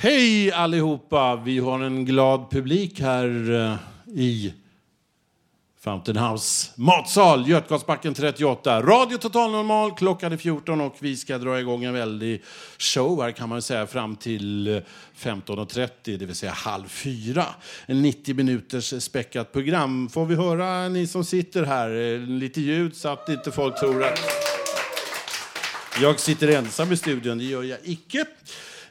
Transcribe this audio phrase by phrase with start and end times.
[0.00, 1.36] Hej allihopa!
[1.36, 3.74] Vi har en glad publik här eh,
[4.18, 4.54] i
[5.80, 8.82] Fountain House matsal, Götgatsbacken 38.
[8.82, 12.42] Radio Total Normal, klockan är 14 och vi ska dra igång en väldig
[12.78, 14.82] show här kan man säga fram till eh,
[15.16, 17.44] 15.30, det vill säga halv fyra.
[17.86, 20.08] En 90 minuters späckat program.
[20.08, 24.04] Får vi höra, ni som sitter här, eh, lite ljud så att inte folk tror
[24.04, 24.20] att
[26.02, 27.38] jag sitter ensam i studion.
[27.38, 28.26] Det gör jag icke.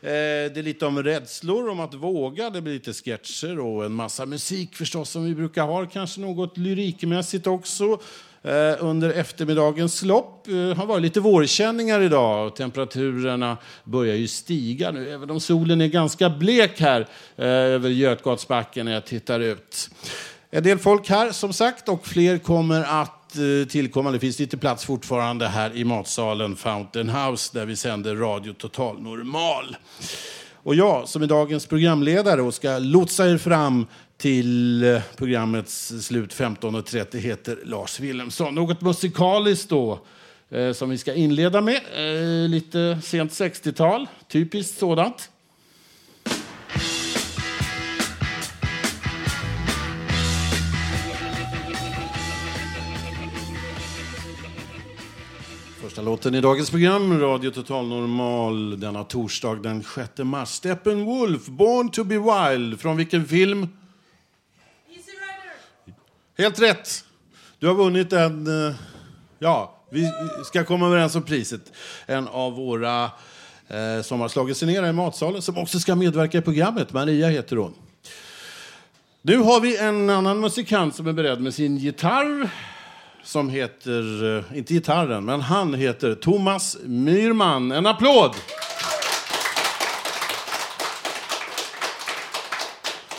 [0.02, 0.10] Eh,
[0.54, 2.50] det är lite om rädslor, om att våga.
[2.50, 5.86] Det blir lite sketcher och en massa musik förstås som vi brukar ha.
[5.86, 8.00] Kanske något lyrikmässigt också.
[8.44, 12.56] Eh, under eftermiddagens lopp eh, har varit lite vårkänningar idag.
[12.56, 17.02] Temperaturerna börjar ju stiga nu, även om solen är ganska blek här
[17.36, 19.90] eh, över Götgatsbacken när jag tittar ut.
[20.50, 24.12] En del folk här som sagt och fler kommer att Eh, tillkomma.
[24.12, 29.02] Det finns lite plats fortfarande här i matsalen Fountain House där vi sänder Radio Total
[29.02, 29.78] Normal.
[30.54, 33.86] Och jag som är dagens programledare och ska lotsa er fram
[34.18, 38.56] till eh, programmets slut 15.30 heter Lars Wilhelmsson.
[38.56, 40.00] Något musikaliskt då
[40.50, 41.82] eh, som vi ska inleda med.
[42.50, 45.30] Lite sent 60-tal, typiskt sådant.
[55.98, 60.50] Första låten i dagens program, Radio Total Normal, denna torsdag den 6 mars.
[60.50, 62.80] Steppenwolf, Born to be wild.
[62.80, 63.60] Från vilken film?
[64.90, 65.98] Easy Rider!
[66.38, 67.04] Helt rätt!
[67.60, 68.68] Du har vunnit en...
[68.68, 68.76] eh,
[69.40, 70.12] Ja, vi
[70.46, 71.72] ska komma överens om priset.
[72.06, 73.04] En av våra
[73.68, 76.94] eh, som har slagit sig ner i matsalen, som också ska medverka i programmet.
[76.94, 77.74] Maria heter hon.
[79.22, 82.50] Nu har vi en annan musikant som är beredd med sin gitarr
[83.28, 87.72] som heter, eh, inte gitarren, men han heter Thomas Myrman.
[87.72, 88.36] En applåd!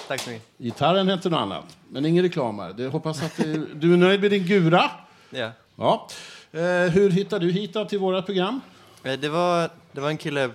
[0.09, 0.49] Tack så mycket.
[0.59, 2.89] Gitarren heter något annat, men ingen reklam här.
[2.89, 4.91] Hoppas att det, du är nöjd med din gura.
[5.31, 5.51] Ja.
[5.77, 6.09] Ja.
[6.53, 6.61] Eh,
[6.91, 8.61] hur hittade du hit till våra program?
[9.03, 10.51] Eh, Det var, det var en kille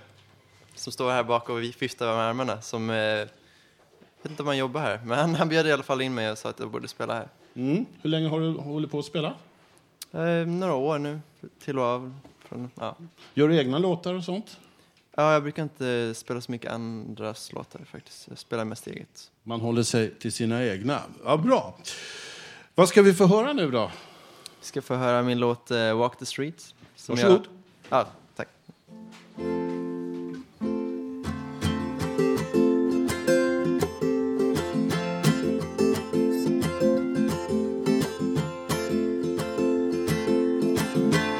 [0.74, 3.26] som står här bak och viftar med armarna som, eh, jag
[4.22, 6.30] vet inte om han jobbar här, men han, han bjöd i alla fall in mig
[6.30, 7.28] och sa att jag borde spela här.
[7.54, 7.86] Mm.
[8.02, 9.34] Hur länge har du hållit på att spela?
[10.12, 11.20] Eh, några år nu,
[11.64, 12.14] till och av.
[12.38, 12.96] Från, ja.
[13.34, 14.58] Gör du egna låtar och sånt?
[15.16, 18.28] ja, jag brukar inte spela så mycket andras låtar faktiskt.
[18.28, 19.30] Jag spelar mest eget.
[19.42, 21.00] Man håller sig till sina egna.
[21.24, 21.76] Ja, bra.
[22.74, 23.90] Vad ska vi få höra nu då?
[24.60, 26.74] Vi ska få höra min låt eh, Walk the Streets.
[26.96, 27.46] som Varsågod.
[27.88, 28.06] Jag, ja,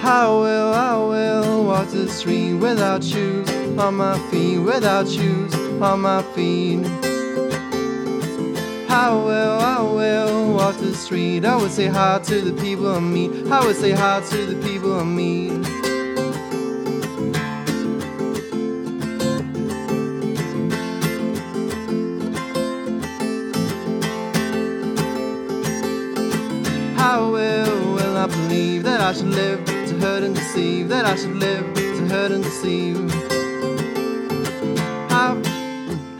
[0.05, 3.49] How will, I will walk the street without shoes
[3.79, 6.85] on my feet, without shoes on my feet.
[8.87, 11.47] How will, I will walk the street.
[11.47, 13.31] I would say hi to the people I meet.
[13.51, 15.53] I would say hi to the people I meet.
[26.95, 29.74] How will, will I believe that I should live
[30.05, 30.91] hurt and deceive?
[30.91, 33.11] That I should live to hurt and deceive?
[35.09, 35.41] How,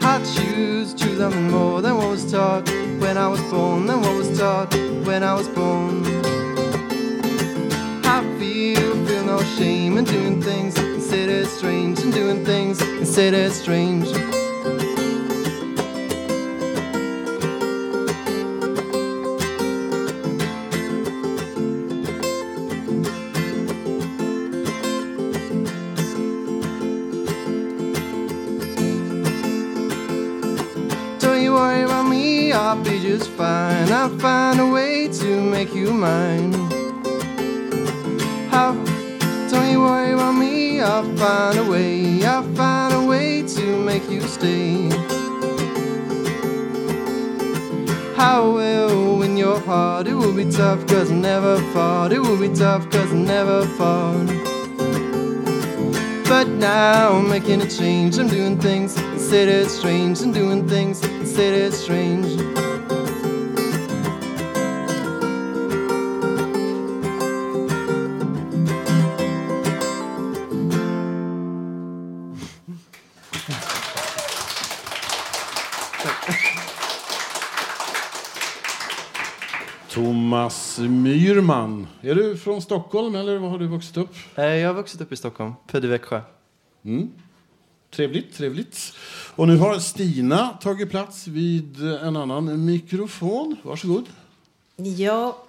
[0.01, 2.67] I choose, choose nothing more than what was taught
[3.03, 4.73] when I was born, than what was taught
[5.05, 6.03] when I was born.
[8.15, 14.07] I feel, feel no shame in doing things considered strange, and doing things considered strange.
[35.85, 36.53] You mine.
[38.49, 38.73] How?
[39.49, 42.23] Don't you worry about me, I'll find a way.
[42.25, 44.89] I'll find a way to make you stay.
[48.15, 50.07] How will when in your heart.
[50.07, 52.11] It will be tough cause I never fought.
[52.11, 54.27] It will be tough cause I never fought.
[56.27, 58.17] But now I'm making a change.
[58.17, 60.21] I'm doing things considered strange.
[60.21, 62.54] I'm doing things considered strange.
[79.95, 81.87] Thomas Myrman.
[82.01, 84.15] Är du från Stockholm eller var har du vuxit upp?
[84.35, 86.21] Eh, Jag har vuxit upp i Stockholm, född i Växjö.
[87.95, 88.93] Trevligt, trevligt.
[89.35, 93.55] Och nu har Stina tagit plats vid en annan mikrofon.
[93.63, 94.05] Varsågod.
[94.75, 95.45] Ja,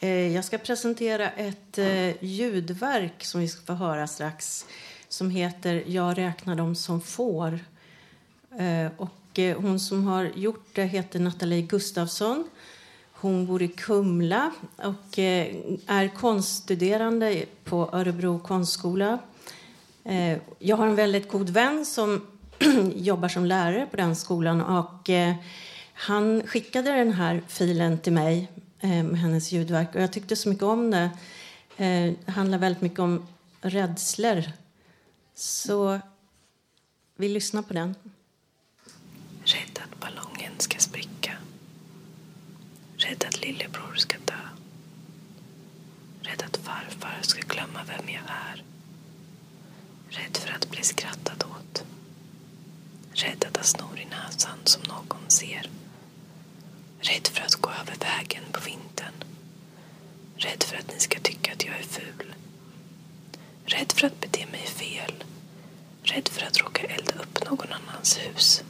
[0.00, 4.66] eh, jag ska presentera ett eh, ljudverk som vi ska få höra strax
[5.08, 7.58] som heter Jag räknar dem som får.
[8.96, 12.44] Och hon som har gjort det heter Nathalie Gustafsson.
[13.24, 15.56] Hon bor i Kumla och eh,
[15.86, 19.18] är konststuderande på Örebro konstskola.
[20.04, 22.26] Eh, jag har en väldigt god vän som
[22.94, 25.34] jobbar som lärare på den skolan och eh,
[25.94, 28.48] han skickade den här filen till mig
[28.80, 31.10] med hennes ljudverk och jag tyckte så mycket om det.
[31.76, 33.26] Det handlar väldigt mycket om
[33.60, 34.42] rädslor.
[35.34, 36.00] Så
[37.16, 37.94] vi lyssnar på den.
[39.44, 40.74] Rädd att ballongen ska.
[43.04, 44.40] Rädd att lillebror ska dö.
[46.22, 48.62] Rädd att farfar ska glömma vem jag är.
[50.08, 51.84] Rädd för att bli skrattad åt.
[53.12, 55.70] Rädd att ha snor i näsan som någon ser.
[57.00, 59.14] Rädd för att gå över vägen på vintern.
[60.36, 62.34] Rädd för att ni ska tycka att jag är ful.
[63.66, 65.24] Rädd för att bete mig fel.
[66.02, 68.62] Rädd för att råka elda upp någon annans hus.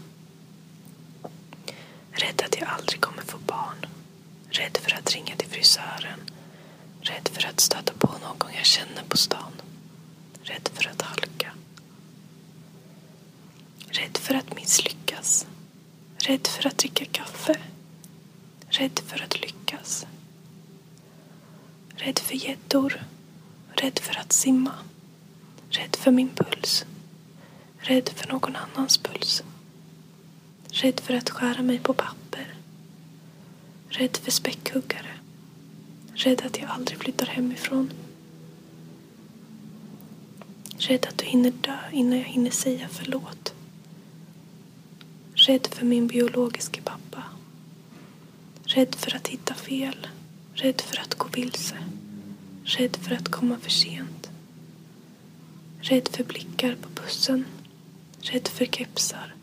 [2.13, 3.87] Rädd att jag aldrig kommer få barn.
[4.59, 6.21] Rädd för att ringa till frisören.
[7.01, 9.53] Rädd för att stöta på någon jag känner på stan.
[10.43, 11.53] Rädd för att halka.
[13.89, 15.47] Rädd för att misslyckas.
[16.19, 17.57] Rädd för att dricka kaffe.
[18.69, 20.07] Rädd för att lyckas.
[21.97, 23.03] Rädd för gäddor.
[23.73, 24.73] Rädd för att simma.
[25.71, 26.85] Rädd för min puls.
[27.79, 29.43] Rädd för någon annans puls.
[30.71, 32.54] Rädd för att skära mig på papper.
[33.97, 35.11] Rädd för späckhuggare.
[36.15, 37.93] Rädd att jag aldrig flyttar hemifrån.
[40.79, 43.55] Rädd att du hinner dö innan jag hinner säga förlåt.
[45.35, 47.23] Rädd för min biologiska pappa.
[48.65, 50.07] Rädd för att hitta fel.
[50.55, 51.77] Rädd för att gå vilse.
[52.65, 54.31] Rädd för att komma för sent.
[55.81, 57.45] Rädd för blickar på bussen.
[58.21, 59.35] Rädd för kepsar.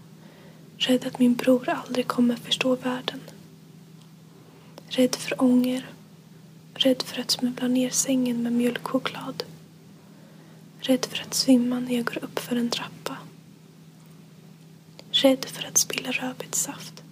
[0.78, 3.20] Rädd att min bror aldrig kommer förstå världen.
[4.94, 5.90] Rädd för ånger.
[6.74, 9.44] Rädd för att smubbla ner sängen med mjölkchoklad.
[10.80, 13.18] Rädd för att svimma när jag går upp för en trappa.
[15.12, 17.04] Rädd för att spilla rödbetssaft.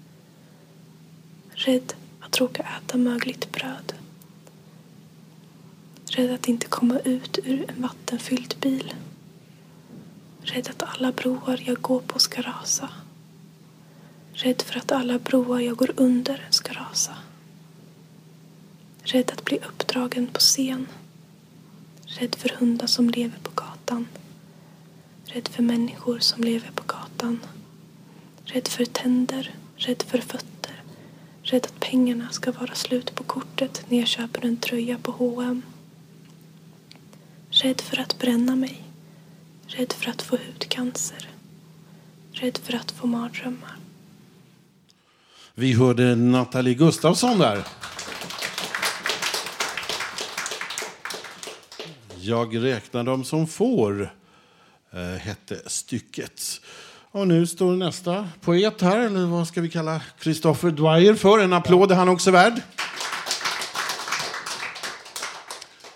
[1.53, 3.93] Rädd att råka äta mögligt bröd.
[6.05, 8.93] Rädd att inte komma ut ur en vattenfylld bil.
[10.41, 12.89] Rädd att alla broar jag går på ska rasa.
[14.33, 17.15] Rädd för att alla broar jag går under ska rasa.
[19.11, 20.87] Rädd att bli uppdragen på scen.
[22.05, 24.07] Rädd för hundar som lever på gatan.
[25.25, 27.39] Rädd för människor som lever på gatan.
[28.43, 29.55] Rädd för tänder.
[29.75, 30.83] Rädd för fötter.
[31.41, 35.61] Rädd att pengarna ska vara slut på kortet när jag köper en tröja på H&M.
[37.49, 38.83] Rädd för att bränna mig.
[39.67, 41.29] Rädd för att få hudcancer.
[42.31, 43.75] Rädd för att få mardrömmar.
[45.55, 47.65] Vi hörde Nathalie Gustafsson där.
[52.21, 54.13] Jag räknar dem som får,
[54.91, 56.41] eh, hette stycket.
[57.11, 61.39] Och nu står nästa poet här, eller vad ska vi kalla Christopher Dwyer för?
[61.39, 62.61] En applåd är han också värd.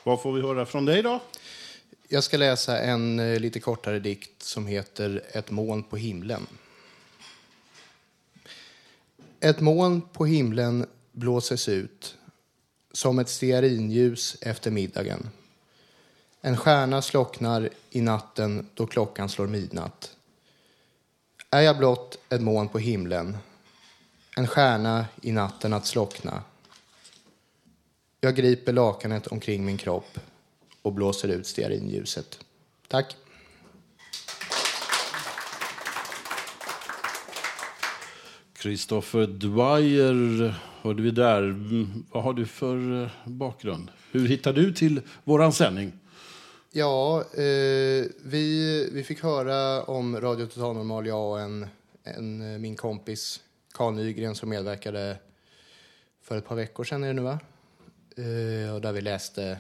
[0.03, 1.22] Vad får vi höra från dig då?
[2.08, 6.48] Jag ska läsa en eh, lite kortare dikt som heter Ett moln på himlen.
[9.39, 12.18] Ett moln på himlen blåses ut
[12.92, 15.30] som ett stearinljus efter middagen.
[16.46, 20.16] En stjärna slocknar i natten då klockan slår midnatt.
[21.50, 23.38] Är jag blott ett moln på himlen,
[24.38, 26.44] en stjärna i natten att slockna.
[28.22, 30.20] Jag griper lakanet omkring min kropp
[30.82, 32.40] och blåser ut stearinljuset.
[32.88, 33.16] Tack.
[38.60, 41.56] Christopher Dwyer hörde vi där.
[42.12, 43.92] Vad har du för eh, bakgrund?
[44.12, 45.92] Hur hittade du till våran sändning?
[46.75, 51.68] Ja, eh, vi, vi fick höra om Radio Total Normal, jag och en,
[52.03, 53.42] en, eh, min kompis
[53.74, 55.18] Carl Nygren som medverkade
[56.22, 57.39] för ett par veckor sedan är det nu va?
[58.18, 59.58] Eh, och där vi läste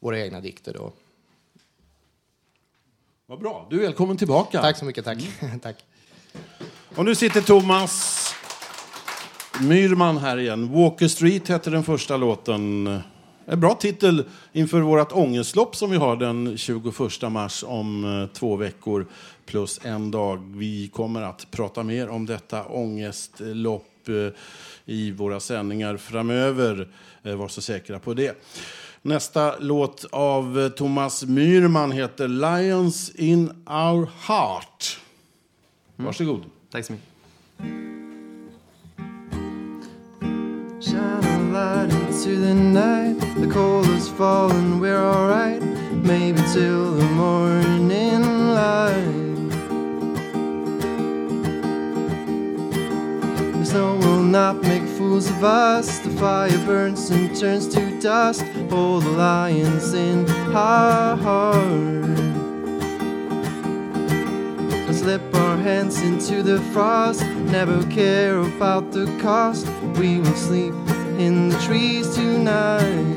[0.00, 0.92] våra egna dikter då.
[3.26, 3.66] Vad bra.
[3.70, 4.60] Du är välkommen tillbaka.
[4.60, 5.18] Tack så mycket, tack.
[5.62, 5.84] tack.
[6.96, 8.24] Och nu sitter Thomas
[9.60, 10.72] Myrman här igen.
[10.72, 12.86] Walker Street heter den första låten.
[13.48, 18.56] En bra titel inför vårt ångestlopp som vi har den 21 mars om eh, två
[18.56, 19.06] veckor
[19.44, 20.52] plus en dag.
[20.56, 24.14] Vi kommer att prata mer om detta ångestlopp eh,
[24.84, 26.88] i våra sändningar framöver.
[27.22, 28.44] Eh, Var så säkra på det.
[29.02, 34.98] Nästa låt av Thomas Myrman heter Lions in our heart.
[35.96, 36.44] Varsågod.
[36.70, 37.15] Tack så mycket.
[42.26, 43.18] Into the night.
[43.36, 45.62] The cold has fallen, we're alright.
[45.92, 49.50] Maybe till the morning light.
[53.58, 56.00] The snow will not make fools of us.
[56.00, 58.42] The fire burns and turns to dust.
[58.70, 61.56] Hold the lions in our heart.
[64.86, 67.22] and slip our hands into the frost.
[67.56, 69.66] Never care about the cost.
[69.98, 70.74] We will sleep
[71.18, 73.16] in the trees tonight.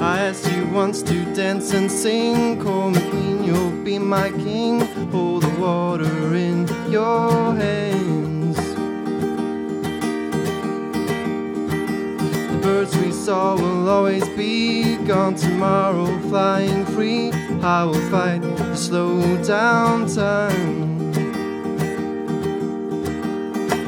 [0.00, 2.60] I asked you once to dance and sing.
[2.62, 4.80] Call me queen, you'll be my king.
[5.10, 8.56] Hold the water in your hands.
[12.50, 17.32] The birds we saw will always be gone tomorrow, flying free.
[17.62, 20.91] I will fight to slow down time.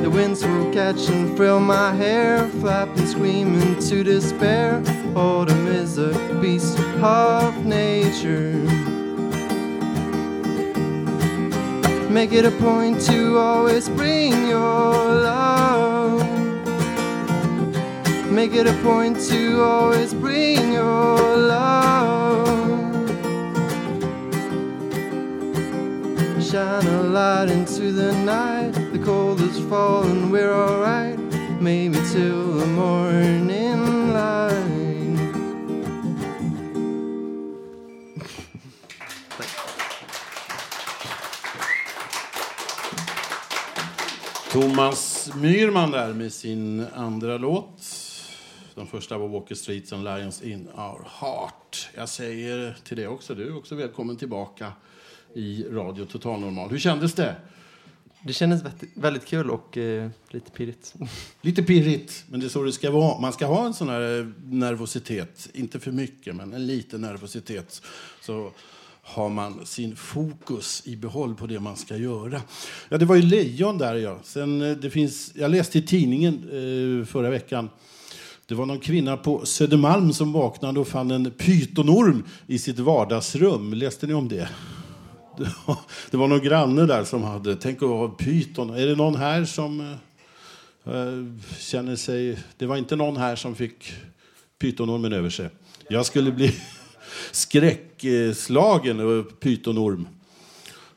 [0.05, 4.83] The winds will catch and frill my hair, flap and scream into despair.
[5.17, 8.53] Autumn is a beast of nature.
[12.11, 16.21] Make it a point to always bring your love.
[18.31, 22.47] Make it a point to always bring your love.
[26.45, 28.54] Shine a light into the night.
[29.05, 31.19] Cold has fallen, we're alright.
[31.61, 35.19] Maybe till the morning light.
[44.53, 47.83] Thomas Myrman där med sin andra låt.
[48.75, 51.89] Den första var Walker Streets and Lions in our heart.
[51.95, 54.73] Jag säger till dig också, du är också välkommen tillbaka
[55.35, 56.71] i Radio Total Normal.
[56.71, 57.37] Hur kändes det?
[58.27, 58.63] Det kändes
[58.95, 60.95] väldigt- kul och eh, lite pirrigt.
[61.41, 63.21] Lite pirrigt, men det är så det ska vara.
[63.21, 67.83] Man ska ha en sån här eh, nervositet, inte för mycket, men en liten nervositet.
[68.21, 68.51] Så
[69.03, 72.43] har man sin fokus i behåll på det man ska göra.
[72.89, 74.19] Ja, det var ju lejon där, ja.
[74.23, 77.69] Sen, eh, det finns, jag läste i tidningen eh, förra veckan
[78.47, 83.75] det var någon kvinna på Södermalm som vaknade och fann en pytonorm i sitt vardagsrum.
[83.75, 84.49] Läste ni om det?
[86.11, 87.57] Det var, någon granne där som hade...
[87.57, 88.71] Tänk att ha pyton.
[88.71, 91.25] Är det någon här som eh, eh,
[91.59, 92.39] känner sig...
[92.57, 93.93] Det var inte någon här som fick
[94.59, 95.49] pytonormen över sig.
[95.89, 96.55] Jag skulle bli
[97.31, 100.09] skräckslagen över pytonorm.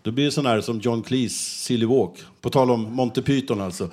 [0.01, 2.13] Då blir sån här som John Cleese, Silly Walk.
[2.41, 3.89] På tal om Monty Python alltså.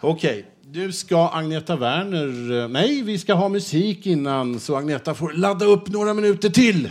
[0.00, 2.62] Okej, nu ska Agneta Werner...
[2.62, 6.90] Eh, nej, vi ska ha musik innan så Agneta får ladda upp några minuter till.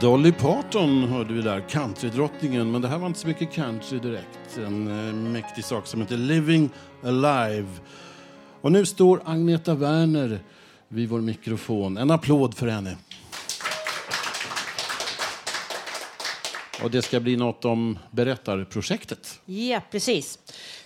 [0.00, 2.70] Dolly Parton hörde vi där, countrydrottningen.
[2.70, 4.56] Men det här var inte så mycket country direkt.
[4.56, 6.70] En eh, mäktig sak som heter Living
[7.02, 7.68] Alive.
[8.60, 10.40] Och nu står Agneta Werner
[10.88, 11.96] vid vår mikrofon.
[11.96, 12.96] En applåd för henne.
[16.82, 19.40] Och det ska bli något om berättarprojektet.
[19.44, 20.38] Ja, precis.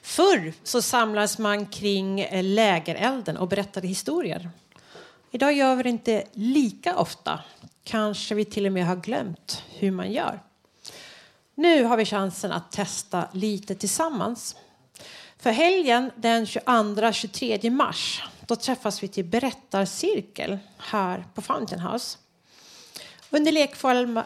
[0.02, 4.50] Förr så samlades man kring eh, lägerelden och berättade historier.
[5.30, 7.40] Idag gör vi det inte lika ofta.
[7.84, 10.42] Kanske vi till och med har glömt hur man gör.
[11.54, 14.56] Nu har vi chansen att testa lite tillsammans.
[15.38, 22.18] För helgen den 22-23 mars då träffas vi till berättarcirkel här på Fountain House.
[23.30, 23.52] Under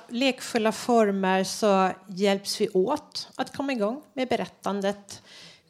[0.09, 5.23] lekfulla, former så hjälps vi åt att komma igång med berättandet.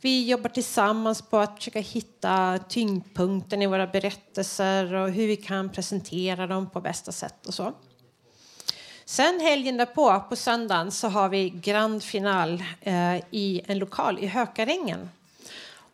[0.05, 5.69] Vi jobbar tillsammans på att försöka hitta tyngdpunkten i våra berättelser och hur vi kan
[5.69, 7.73] presentera dem på bästa sätt och så.
[9.05, 14.27] Sen helgen därpå, på söndagen, så har vi grand final eh, i en lokal i
[14.27, 15.11] Hökarängen.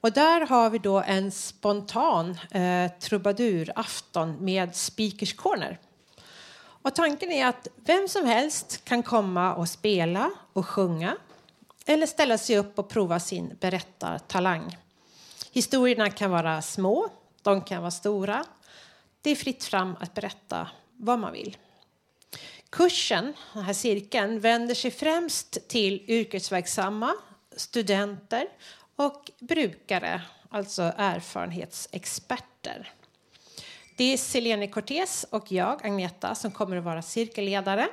[0.01, 5.79] Och där har vi då en spontan eh, trubadurafton med Speakers Corner.
[6.83, 11.17] Och tanken är att vem som helst kan komma och spela och sjunga
[11.91, 14.79] eller ställa sig upp och prova sin berättartalang.
[15.53, 17.09] Historierna kan vara små,
[17.43, 18.45] de kan vara stora.
[19.23, 21.57] Det är fritt fram att berätta vad man vill.
[22.71, 27.15] Kursen, den här cirkeln, vänder sig främst till yrkesverksamma,
[27.57, 28.49] studenter
[28.97, 32.93] och brukare, alltså erfarenhetsexperter.
[33.97, 37.89] Det är Selene Cortés och jag, Agneta, som kommer att vara cirkelledare.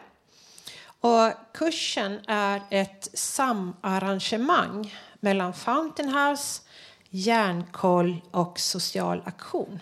[1.01, 6.61] Och kursen är ett samarrangemang mellan Fountain House,
[7.09, 9.79] Järnkoll och Social aktion.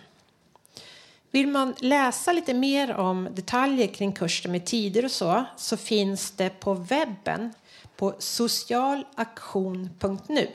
[1.32, 6.32] Vill man läsa lite mer om detaljer kring kursen med tider och så, så finns
[6.32, 7.54] det på webben
[7.96, 10.50] på socialaktion.nu.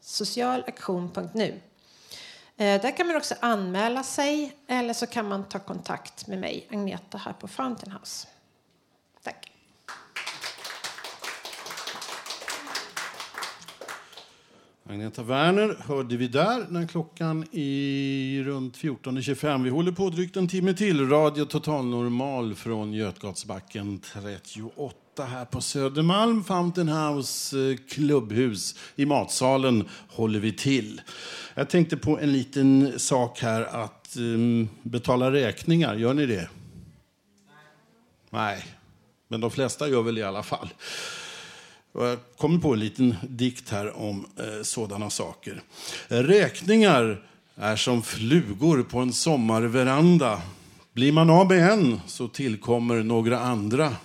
[0.00, 1.60] Socialaktion.nu.
[2.56, 6.66] Eh, där kan man också anmäla sig eller så kan man ta kontakt med mig,
[6.70, 8.28] Agneta, här på Fountain House.
[14.88, 19.64] Agneta Werner hörde vi där när klockan är runt 14.25.
[19.64, 21.08] Vi håller på drygt en timme till.
[21.08, 26.44] Radio Total Normal från Götgatsbacken 38 här på Södermalm.
[26.44, 28.74] Fountain House eh, klubbhus.
[28.96, 31.00] I matsalen håller vi till.
[31.54, 35.94] Jag tänkte på en liten sak här att um, betala räkningar.
[35.94, 36.48] Gör ni det?
[38.30, 38.64] Nej,
[39.28, 40.68] men de flesta gör väl i alla fall.
[41.94, 45.62] Och jag kommer på en liten dikt här om eh, sådana saker.
[46.08, 47.22] Räkningar
[47.56, 50.42] är som flugor på en sommarveranda.
[50.92, 53.96] Blir man av med en så tillkommer några andra.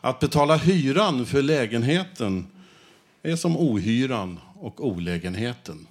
[0.00, 2.46] Att betala hyran för lägenheten
[3.22, 5.86] är som ohyran och olägenheten.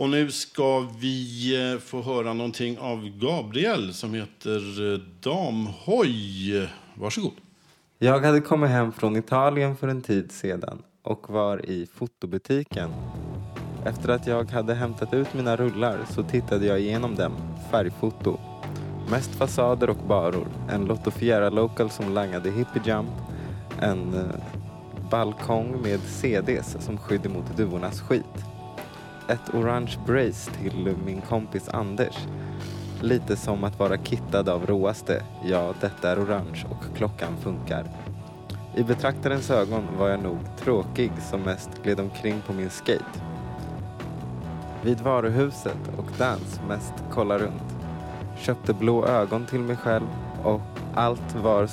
[0.00, 6.68] Och nu ska vi eh, få höra någonting av Gabriel som heter eh, Damhoj.
[6.94, 7.32] Varsågod.
[7.98, 12.90] Jag hade kommit hem från Italien för en tid sedan och var i fotobutiken.
[13.84, 17.32] Efter att jag hade hämtat ut mina rullar så tittade jag igenom dem,
[17.70, 18.38] färgfoto.
[19.10, 23.10] Mest fasader och baror, en Lotto Fiera Local som langade hippie jump,
[23.80, 28.49] en eh, balkong med CDs som skydd mot duvornas skit
[29.30, 32.16] ett orange brace till min kompis Anders.
[33.00, 35.22] Lite som att vara kittad av råaste.
[35.44, 37.86] Ja, detta är orange och klockan funkar.
[38.76, 43.20] I betraktarens ögon var jag nog tråkig som mest gled omkring på min skate.
[44.82, 47.76] Vid varuhuset och dans mest kolla runt.
[48.38, 50.06] Köpte blå ögon till mig själv
[50.44, 50.60] och
[50.94, 51.66] allt var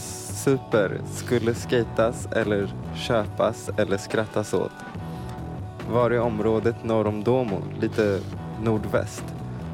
[0.43, 1.01] super.
[1.05, 4.71] Skulle skatas eller köpas eller skrattas åt
[5.91, 8.19] var i området norr om Domo, lite
[8.61, 9.23] nordväst,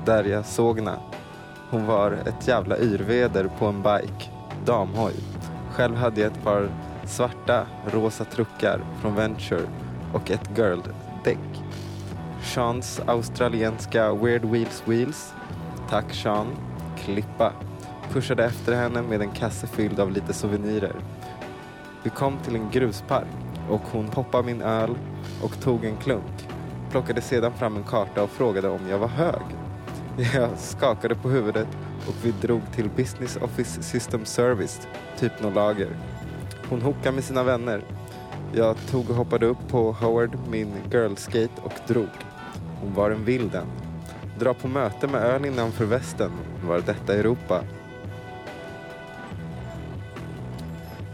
[0.05, 0.95] där jag såg henne.
[1.69, 4.29] Hon var ett jävla yrväder på en bike,
[4.65, 5.13] damhoj.
[5.71, 6.69] Själv hade jag ett par
[7.05, 9.61] svarta rosa truckar från Venture
[10.13, 11.63] och ett girl-däck.
[12.43, 15.33] Seans australienska Weird Wheels Wheels.
[15.89, 16.47] Tack Sean.
[16.97, 17.51] Klippa.
[18.11, 20.95] Pushade efter henne med en kasse fylld av lite souvenirer.
[22.03, 23.27] Vi kom till en gruspark
[23.69, 24.95] och hon hoppade min öl
[25.43, 26.47] och tog en klunk.
[26.91, 29.41] Plockade sedan fram en karta och frågade om jag var hög.
[30.33, 31.67] Jag skakade på huvudet
[32.07, 34.87] och vi drog till Business Office System Service,
[35.19, 35.89] typ något lager.
[36.69, 37.83] Hon hookade med sina vänner.
[38.53, 42.09] Jag tog och hoppade upp på Howard, min girlskate och drog.
[42.81, 43.65] Hon var en vilden.
[44.39, 46.31] Dra på möte med öl innanför västen.
[46.67, 47.63] Var detta Europa?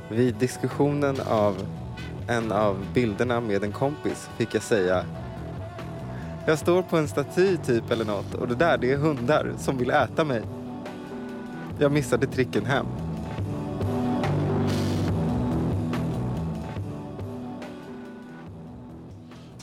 [0.10, 1.56] Vid diskussionen av
[2.30, 5.06] en av bilderna med en kompis fick jag säga
[6.48, 9.78] Jag står på en staty typ eller något och det där det är hundar som
[9.78, 10.42] vill äta mig.
[11.80, 12.86] Jag missade tricken hem.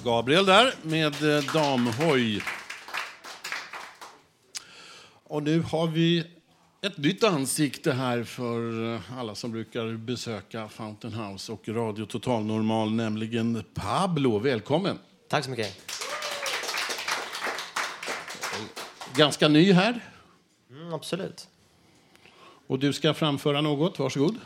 [0.05, 2.42] Gabriel där med eh, damhoj.
[5.24, 6.36] Och nu har vi
[6.83, 12.45] ett nytt ansikte här för eh, alla som brukar besöka Fountain House och Radio Total
[12.45, 14.39] Normal, nämligen Pablo.
[14.39, 14.99] Välkommen!
[15.29, 15.77] Tack så mycket.
[19.17, 20.01] Ganska ny här.
[20.71, 21.49] Mm, absolut.
[22.67, 24.35] Och du ska framföra något, varsågod.
[24.35, 24.41] Eh,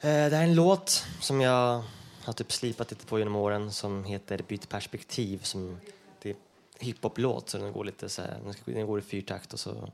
[0.00, 1.82] Det här är en låt som jag
[2.24, 5.40] har typ slipat lite på genom åren som heter Byt perspektiv.
[5.42, 5.78] Som
[6.22, 6.36] det är
[6.80, 9.92] hiphop-låt så den går lite så här, den går i fyrtakt och så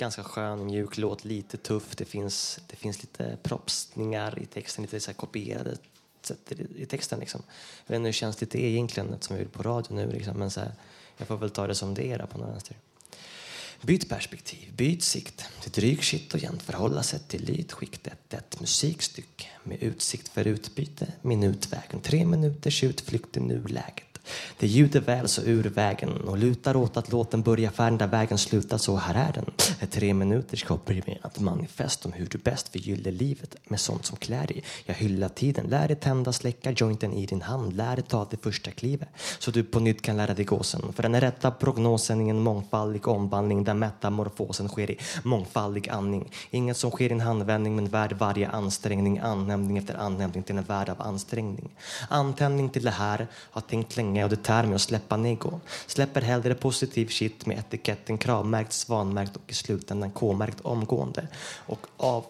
[0.00, 1.96] ganska skön, mjuk låt, lite tuff.
[1.96, 5.76] Det finns, det finns lite propsningar i texten, lite så här kopierade
[6.22, 7.42] sätt i, i texten liksom.
[7.86, 10.36] Jag vet inte hur känsligt det är egentligen eftersom jag är på radio nu liksom,
[10.38, 10.72] men så här,
[11.16, 12.76] jag får väl ta det som det är på något vänster.
[13.82, 15.44] Byt perspektiv, byt sikt.
[15.62, 18.34] Till dryg shit och jämnt förhålla sig till lydskiktet.
[18.34, 21.12] Ett musikstycke med utsikt för utbyte.
[21.22, 24.09] Minutvägen, tre minuters utflykt i nuläget.
[24.58, 28.38] Det ljuder väl så ur vägen och lutar åt att låten börjar färden där vägen
[28.38, 29.50] slutar så här är den.
[29.80, 34.46] Ett tre minuters komprimerat manifest om hur du bäst förgyller livet med sånt som klär
[34.46, 34.64] dig.
[34.84, 38.36] Jag hyllar tiden, lär dig tända, släcka jointen i din hand, lär dig ta det
[38.36, 40.92] första klivet så du på nytt kan lära dig gåsen.
[40.92, 46.30] För den rätta prognosen i en mångfaldig omvandling där metamorfosen sker i mångfaldig andning.
[46.50, 50.64] Inget som sker i en handvändning men värd varje ansträngning, anhämtning efter anhämtning till en
[50.64, 51.70] värld av ansträngning.
[52.08, 55.60] Antändning till det här, har tänkt länge och det tär mig att släppa nego.
[55.86, 61.28] Släpper hellre positiv shit med etiketten kravmärkt, svanmärkt och i slutändan K-märkt omgående.
[61.66, 62.24] Och av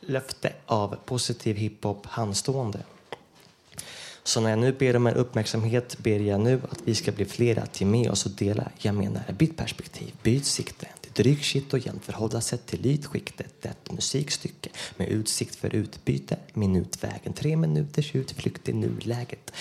[0.00, 2.78] löfte av positiv hiphop handstående.
[4.22, 7.24] Så när jag nu ber om er uppmärksamhet ber jag nu att vi ska bli
[7.24, 8.70] flera att ge med oss och dela.
[8.78, 10.86] Jag menar, byt perspektiv, byt sikte.
[11.00, 13.66] Det dryg shit och jämnt förhålla sig till ytskiktet.
[13.66, 16.36] Ett musikstycke med utsikt för utbyte.
[16.54, 19.52] Minutvägen, tre minuters utflykt i nuläget.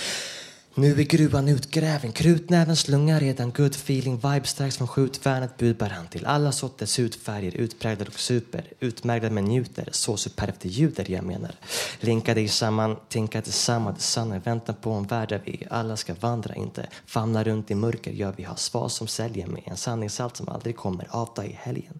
[0.79, 3.51] Nu är gruvan utgräven, krutnäven slungar redan.
[3.51, 6.25] Good feeling vibe strax från skjutvärnet budbär han till.
[6.25, 11.55] Alla sorters hudfärger, utpräglad och super, utmärglad men njuter, så superbt det ljuder jag menar.
[11.99, 15.97] Linka dig samman, tänka tillsammans, det sanna i väntan på en värld där vi alla
[15.97, 19.77] ska vandra, inte famna runt i mörker, gör vi har svar som säljer med en
[19.77, 21.99] sanningshalt som aldrig kommer avta i helgen.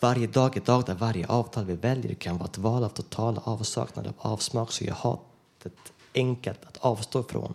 [0.00, 3.40] Varje dag är dag där varje avtal vi väljer kan vara ett val av totala
[3.44, 7.54] avsaknad av avsmak, så jag hatet enkelt att avstå ifrån.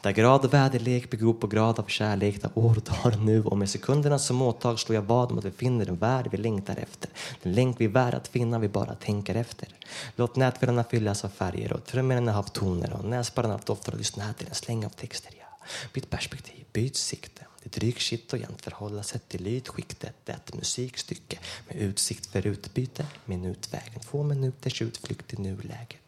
[0.00, 3.58] Där grad och väderlek beror på grad av kärlek, där år och dagar nu och
[3.58, 6.76] med sekunderna som åtag slår jag vad om att vi finner den värld vi längtar
[6.76, 7.10] efter.
[7.42, 9.68] Den länk vi är värd att finna vi bara tänker efter.
[10.16, 14.24] Låt nätfällorna fyllas av färger och trummorna av toner och näsborrarna av dofter och lyssna
[14.24, 15.32] här till en släng av texter.
[15.38, 15.66] Ja.
[15.94, 17.46] Byt perspektiv, byt sikte.
[17.62, 23.06] Det drygt shit och jämnt förhålla sig till lydskiktet, Ett musikstycke med utsikt för utbyte.
[23.24, 25.99] Minutvägen, två minuters utflykt i nuläget.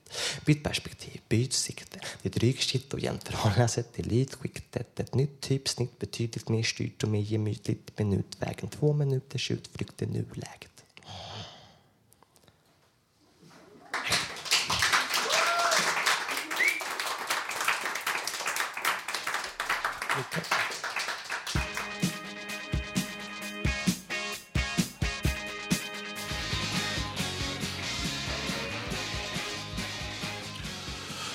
[0.45, 2.01] Byt perspektiv, byt sikte.
[2.23, 2.41] Det är
[2.93, 4.27] och jämnt förhålla sig till.
[4.97, 7.99] Ett nytt typsnitt betydligt mer styrt och mer gemytligt.
[7.99, 10.73] Minutvägen, två minuters utflykt i nuläget.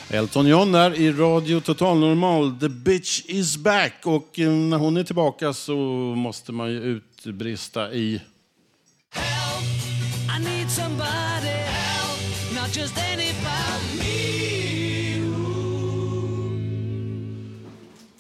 [0.09, 2.59] Elton John där i Radio Total Normal.
[2.59, 3.93] The bitch is back.
[4.03, 5.75] Och eh, när hon är tillbaka så
[6.15, 8.21] måste man ju utbrista i...
[9.15, 14.07] I need somebody help, not just anybody.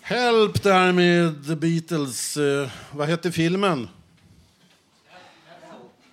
[0.01, 2.37] Help där med The Beatles.
[2.37, 3.89] Eh, vad hette filmen?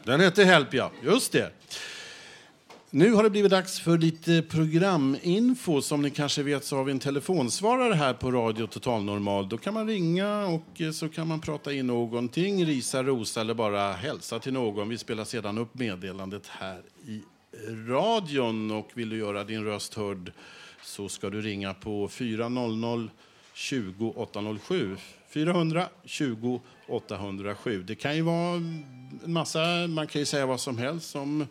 [0.05, 0.91] Den hette Help, ja.
[1.03, 1.51] Just det.
[2.97, 5.83] Nu har det blivit dags för lite programinfo.
[5.83, 9.49] Som ni kanske vet så har vi en telefonsvarare här på Radio Total Normal.
[9.49, 13.55] Då kan man ringa och eh, så kan man prata in någonting, risa, rosa eller
[13.55, 14.89] bara hälsa till någon.
[14.89, 17.23] Vi spelar sedan upp meddelandet här i
[17.89, 18.71] radion.
[18.71, 20.33] Och vill du göra din röst hörd
[20.83, 23.09] så ska du ringa på 400
[23.55, 24.97] 20 807.
[25.29, 27.83] 400 20 807.
[27.83, 28.85] Det kan ju vara en
[29.25, 31.47] massa, man kan ju säga vad som helst som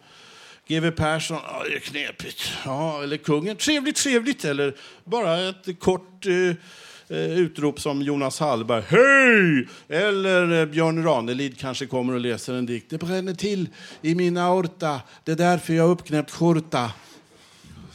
[0.67, 2.51] GW Persson, ja, det är knepigt.
[2.65, 4.45] Ja, eller kungen, trevligt, trevligt.
[4.45, 9.67] Eller bara ett kort eh, eh, utrop som Jonas Hallberg, hej!
[9.87, 12.89] Eller eh, Björn Ranelid kanske kommer och läser en dikt.
[12.89, 13.69] Det bränner till
[14.01, 16.91] i min aorta, det är därför jag har uppknäppt skjorta.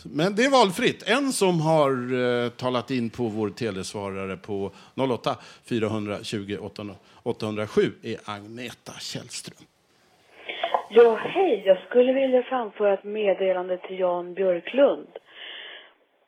[0.02, 1.02] Men det är valfritt.
[1.02, 6.58] En som har eh, talat in på vår telesvarare på 08 420
[7.22, 9.56] 807 är Agneta Källström.
[10.90, 11.62] Ja, hej.
[11.66, 15.08] Jag skulle vilja framföra ett meddelande till Jan Björklund.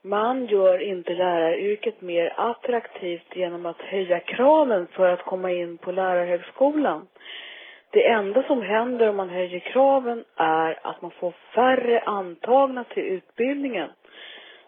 [0.03, 5.93] Man gör inte läraryrket mer attraktivt genom att höja kraven för att komma in på
[5.93, 7.07] lärarhögskolan.
[7.91, 13.03] Det enda som händer om man höjer kraven är att man får färre antagna till
[13.03, 13.89] utbildningen.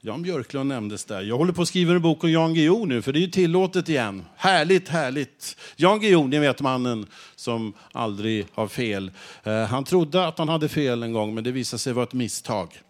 [0.00, 1.22] Jan Björklund nämndes där.
[1.22, 3.30] Jag håller på att skriva en bok om Jan Guillou nu, för det är ju
[3.30, 4.24] tillåtet igen.
[4.36, 5.56] Härligt, härligt.
[5.76, 9.10] Jan Guillou, ni vet mannen som aldrig har fel.
[9.44, 12.12] Eh, han trodde att han hade fel en gång, men det visade sig vara ett
[12.12, 12.80] misstag.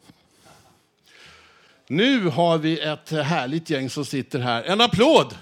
[1.88, 4.62] Nu har vi ett härligt gäng som sitter här.
[4.62, 5.35] En applåd!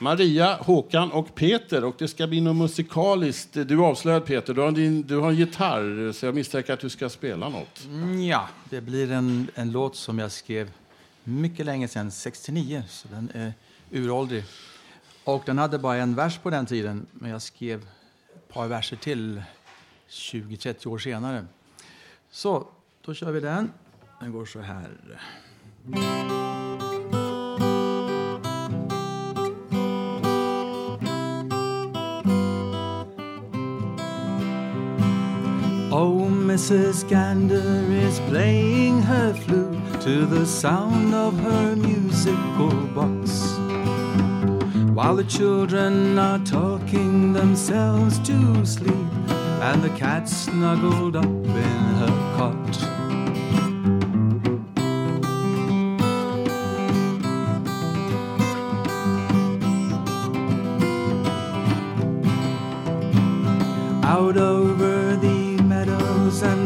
[0.00, 1.84] Maria, Håkan och Peter.
[1.84, 3.52] Och det ska bli något musikaliskt.
[3.52, 6.90] Du avslöjade Peter, du har, din, du har en gitarr så jag misstänker att du
[6.90, 7.84] ska spela något.
[7.84, 10.70] Mm, ja, det blir en, en låt som jag skrev
[11.24, 13.52] mycket länge sedan, 69, så den är
[13.90, 14.44] uråldrig.
[15.24, 17.80] Och den hade bara en vers på den tiden, men jag skrev
[18.34, 19.42] ett par verser till
[20.10, 21.46] 20-30 år senare.
[22.30, 22.68] Så,
[23.04, 23.72] då kör vi den.
[24.20, 24.90] Den går så här.
[36.54, 37.08] Mrs.
[37.08, 43.58] Gander is playing her flute to the sound of her musical box.
[44.94, 49.10] While the children are talking themselves to sleep,
[49.66, 52.74] and the cat snuggled up in her cot.
[64.04, 64.63] Out and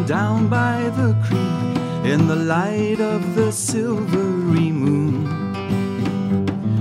[0.08, 5.26] down by the creek, in the light of the silvery moon,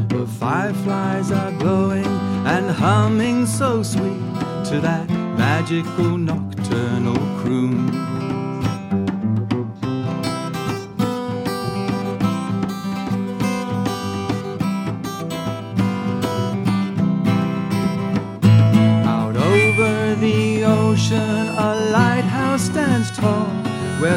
[0.07, 2.05] the fireflies are glowing
[2.47, 4.23] and humming so sweet
[4.63, 8.16] to that magical nocturnal croon.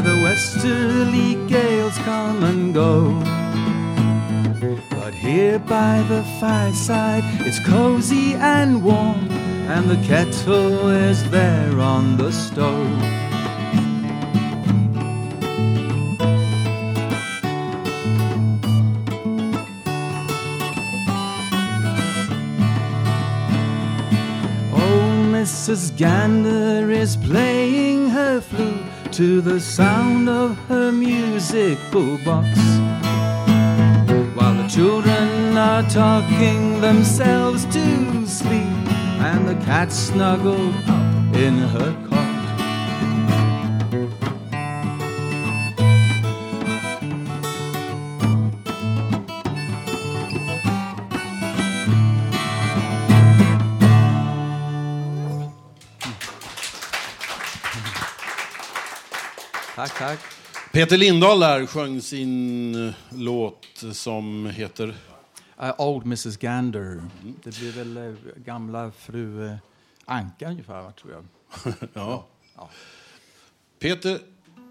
[0.01, 3.11] Where the westerly gales come and go.
[4.91, 9.31] But here by the fireside, it's cozy and warm,
[9.69, 12.87] and the kettle is there on the stove.
[24.73, 25.97] Oh, Mrs.
[25.97, 28.90] Gander is playing her flute
[29.21, 32.59] to the sound of her musical box.
[34.35, 38.89] While the children are talking themselves to sleep,
[39.29, 42.10] and the cat snuggled up in her
[60.01, 60.19] Tack.
[60.73, 64.95] Peter Lindahl där sjöng sin eh, låt som heter...
[65.63, 67.03] Uh, Old Mrs Gander.
[67.43, 69.57] Det blir väl eh, gamla fru eh,
[70.05, 71.25] Anka ungefär, tror jag.
[71.93, 72.27] ja.
[73.79, 74.19] Peter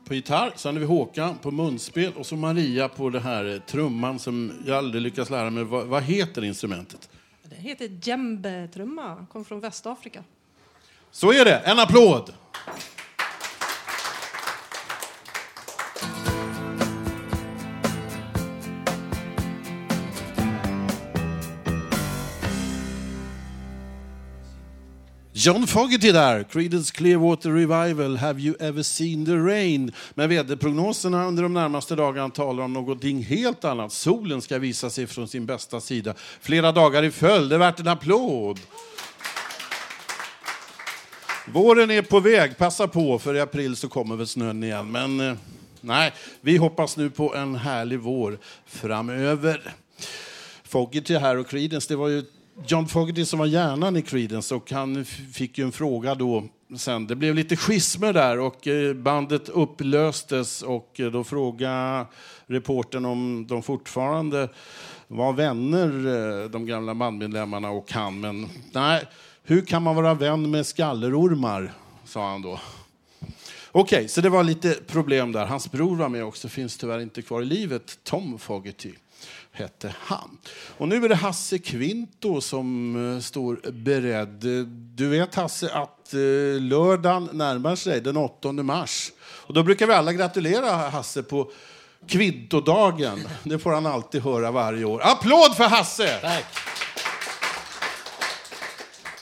[0.06, 4.20] på gitarr, sen har vi Håkan på munspel och så Maria på det här trumman
[4.20, 5.64] som jag aldrig lyckas lära mig.
[5.64, 7.10] Vad, vad heter instrumentet?
[7.44, 10.24] Det heter djembe-trumma, kom från Västafrika.
[11.12, 12.34] Så är det, en applåd!
[25.42, 29.92] John Fogerty där, Creedence Clearwater Revival, Have you ever seen the rain?
[30.14, 33.92] Men väderprognoserna under de närmaste dagarna talar om någonting helt annat.
[33.92, 37.50] Solen ska visa sig från sin bästa sida flera dagar i följd.
[37.50, 38.60] Det är värt en applåd.
[41.48, 44.92] Våren är på väg, passa på för i april så kommer väl snön igen.
[44.92, 45.36] Men eh,
[45.82, 49.74] nej, vi hoppas nu på en härlig vår framöver.
[50.64, 52.24] Fogerty här och Creedence, det var ju
[52.68, 56.44] John Fogerty som var hjärnan i Creedence och han fick ju en fråga då
[56.78, 57.08] sen.
[57.08, 62.06] Det blev lite schismer där och eh, bandet upplöstes och eh, då frågade
[62.46, 64.50] reporten om de fortfarande
[65.08, 68.20] var vänner, eh, de gamla bandmedlemmarna och han.
[68.20, 69.04] Men nej,
[69.44, 71.74] hur kan man vara vän med skallerormar?
[72.06, 72.60] sa han då.
[73.72, 75.46] Okej, okay, så det var lite problem där.
[75.46, 78.00] Hans bror var med också, finns tyvärr inte kvar i livet.
[78.04, 78.94] Tom Fogerty
[79.52, 80.38] hette han.
[80.78, 84.68] Och nu är det Hasse Kvinto som eh, står beredd.
[84.96, 89.12] Du vet Hasse att eh, lördagen närmar sig, den 8 mars.
[89.22, 91.52] Och då brukar vi alla gratulera Hasse på
[92.08, 93.20] Kvintodagen.
[93.44, 95.02] Det får han alltid höra varje år.
[95.04, 96.20] Applåd för Hasse!
[96.22, 96.46] Tack.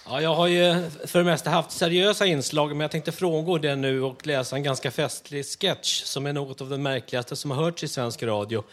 [0.09, 3.75] Ja, jag har ju för det mesta haft seriösa inslag, men jag tänkte frångå det
[3.75, 7.63] nu och läsa en ganska festlig sketch som är något av det märkligaste som har
[7.63, 8.63] hörts i svensk radio.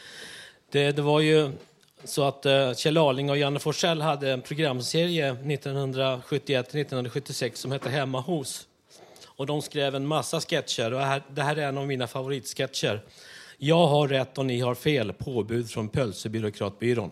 [0.74, 1.50] Det, det var ju
[2.04, 8.20] så att eh, Kjell Arling och Janne Forsell hade en programserie 1971-1976 som hette Hemma
[8.20, 8.66] hos.
[9.26, 13.02] Och de skrev en massa sketcher och här, det här är en av mina favoritsketcher.
[13.58, 15.12] Jag har rätt och ni har fel.
[15.12, 17.10] Påbud från Pölsebyråkratbyrån.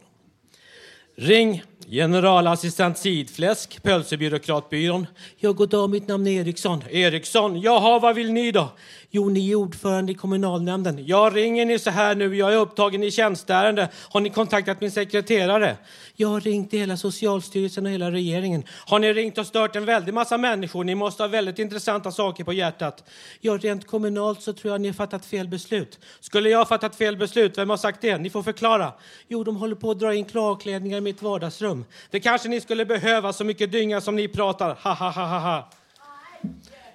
[1.16, 5.07] Ring generalassistent Sidfläsk, Pölsebyråkratbyrån.
[5.37, 6.83] Ja, god dag, mitt namn är Eriksson.
[6.90, 8.68] Eriksson, jaha, vad vill ni då?
[9.14, 11.07] Jo, ni är ordförande i kommunalnämnden.
[11.07, 13.88] Jag ringer ni så här nu, jag är upptagen i tjänsteärende.
[14.09, 15.77] Har ni kontaktat min sekreterare?
[16.14, 18.64] Jag har ringt hela Socialstyrelsen och hela regeringen.
[18.87, 20.85] Har ni ringt och stört en väldig massa människor?
[20.85, 23.05] Ni måste ha väldigt intressanta saker på hjärtat.
[23.40, 25.98] Ja, rent kommunalt så tror jag ni har fattat fel beslut.
[26.20, 27.59] Skulle jag ha fattat fel beslut?
[27.59, 28.18] Vem har sagt det?
[28.18, 28.92] Ni får förklara.
[29.29, 31.85] Jo, de håller på att dra in klarklädningar i mitt vardagsrum.
[32.11, 34.79] Det kanske ni skulle behöva, så mycket dynga som ni pratar.
[34.83, 35.70] Ha, ha, ha, ha, ha.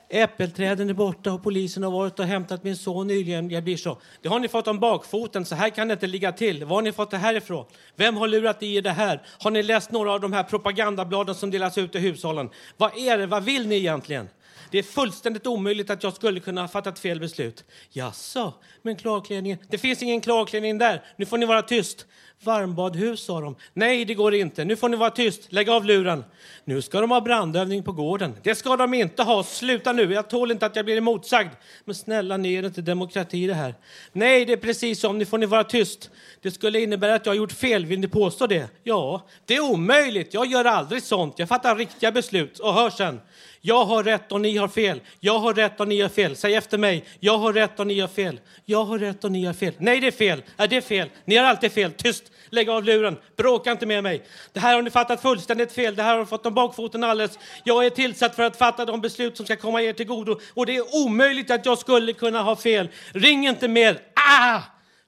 [0.10, 3.50] Äppelträden är borta och polisen har varit och hämtat min son nyligen.
[3.50, 3.98] Jag blir så.
[4.22, 6.66] Det har ni fått om bakfoten, så här kan det inte ligga till.
[6.66, 7.66] Var har ni fått det här ifrån?
[7.96, 9.22] Vem har lurat i er det här?
[9.40, 12.50] Har ni läst några av de här propagandabladen som delas ut i hushållen?
[12.78, 13.26] Vad är det?
[13.26, 14.30] Vad vill ni egentligen?
[14.72, 17.64] Det är fullständigt omöjligt att jag skulle kunna ha fattat fel beslut.
[17.90, 19.58] Jaså, men klarklänningen?
[19.70, 21.04] Det finns ingen klarklänning där.
[21.16, 22.06] Nu får ni vara tyst.
[22.44, 23.56] Varmbadhus, sa de.
[23.74, 24.66] Nej, det går inte.
[24.66, 25.42] Nu får ni vara tyst.
[25.50, 26.24] Lägg av luren.
[26.66, 28.36] Nu ska de ha brandövning på gården.
[28.44, 29.44] Det ska de inte ha.
[29.44, 30.14] Sluta nu.
[30.14, 31.50] Jag tål inte att jag blir emotsagd.
[31.86, 33.76] Men snälla, ni är inte demokrati det här.
[34.12, 35.18] Nej, det är precis som.
[35.18, 36.10] Nu får ni vara tyst.
[36.42, 37.86] Det skulle innebära att jag har gjort fel.
[37.86, 38.70] Vill ni påstå det?
[38.84, 40.34] Ja, det är omöjligt.
[40.34, 41.40] Jag gör aldrig sånt.
[41.40, 42.60] Jag fattar riktiga beslut.
[42.60, 43.20] Och hör sen.
[43.68, 45.02] Jag har rätt och ni har fel.
[45.20, 46.36] Jag har rätt och ni har fel.
[46.36, 47.06] Säg efter mig.
[47.20, 48.40] Jag har rätt och ni har fel.
[48.66, 49.74] Jag har rätt och ni har fel.
[49.78, 50.44] Nej, det är fel.
[50.58, 51.10] Är det är fel.
[51.26, 51.92] Ni har alltid fel.
[51.92, 52.24] Tyst.
[52.50, 53.18] Lägg av luren.
[53.38, 54.24] Bråka inte med mig.
[54.54, 55.96] Det här har ni fattat fullständigt fel.
[55.96, 57.40] Det här har ni fått om bakfoten alldeles.
[57.64, 60.40] Jag är tillsatt för att fatta de beslut som ska komma er till godo.
[60.54, 62.90] Och det är omöjligt att jag skulle kunna ha fel.
[63.12, 64.00] Ring inte mer.
[64.14, 64.62] Ah!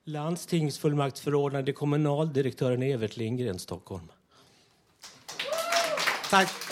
[0.05, 4.07] Landstingsfullmaktsförordnade kommunaldirektören Evert Lindgren, Stockholm.
[6.29, 6.68] Tack.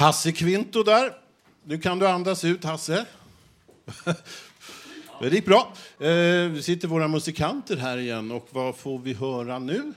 [0.00, 1.18] Hasse Kvinto där.
[1.64, 3.06] Nu kan du andas ut, Hasse.
[5.20, 5.72] Det gick bra.
[5.98, 8.30] Eh, vi sitter våra musikanter här igen.
[8.30, 9.92] Och vad får vi höra nu?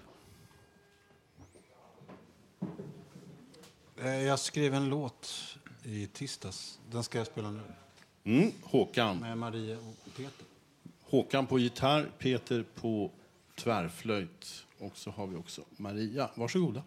[3.97, 5.33] Eh, Jag skrev en låt
[5.83, 6.79] i tisdags.
[6.91, 7.61] Den ska jag spela nu.
[8.23, 9.17] Mm, Håkan.
[9.19, 10.45] Med Maria och Peter.
[11.03, 13.11] Håkan på gitarr, Peter på
[13.55, 14.65] tvärflöjt.
[14.79, 16.29] Och så har vi också Maria.
[16.35, 16.83] Varsågoda.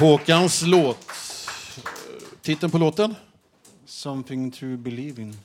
[0.00, 1.06] Håkans låt.
[2.42, 3.14] Titeln på låten?
[3.84, 5.36] Something to believe in.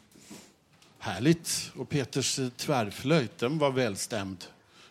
[0.99, 1.72] Härligt.
[1.76, 4.45] Och Peters tvärflöjt, den var välstämd.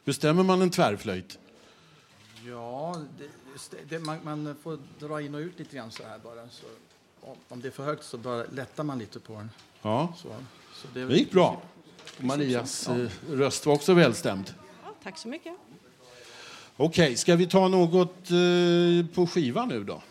[0.05, 1.39] Hur stämmer man en tvärflöjt?
[2.47, 3.29] Ja, det,
[3.89, 6.49] det, man, man får dra in och ut lite grann så här bara.
[6.51, 6.67] Så,
[7.21, 9.51] om, om det är för högt så bara lättar man lite på den.
[9.83, 10.15] Ja.
[10.17, 10.29] Så,
[10.75, 11.63] så det, Det gick bra.
[12.19, 12.99] Marias Ja.
[13.01, 14.55] eh, röst var också välstämd.
[14.85, 15.53] Ja, tack så mycket.
[16.77, 20.03] Okej, ska vi ta något eh, på skiva nu då?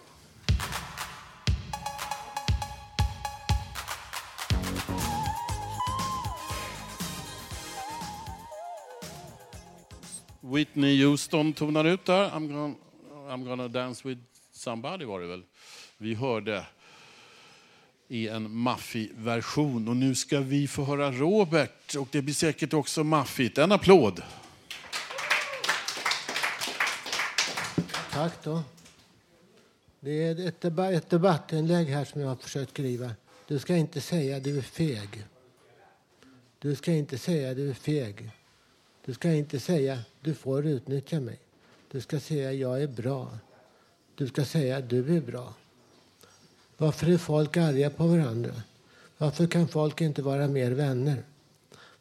[10.42, 12.30] Whitney Houston tonar ut där.
[12.30, 12.76] I'm gonna,
[13.30, 15.44] I'm gonna dance with somebody var det väl.
[15.98, 16.66] Vi hörde
[18.08, 19.88] i en maffig version.
[19.88, 23.58] Och nu ska vi få höra Robert och det blir säkert också maffigt.
[23.58, 24.22] En applåd.
[28.14, 28.64] Tack då.
[30.00, 33.12] Det är ett, deba- ett debattinlägg här som jag har försökt skriva.
[33.48, 35.26] Du ska inte säga du är feg.
[36.60, 38.30] Du ska inte säga du är feg.
[39.06, 41.40] Du ska inte säga du får utnyttja mig.
[41.92, 43.38] Du ska säga jag är bra.
[44.16, 45.54] Du ska säga du är bra.
[46.78, 48.54] Varför är folk arga på varandra?
[49.18, 51.24] Varför kan folk inte vara mer vänner?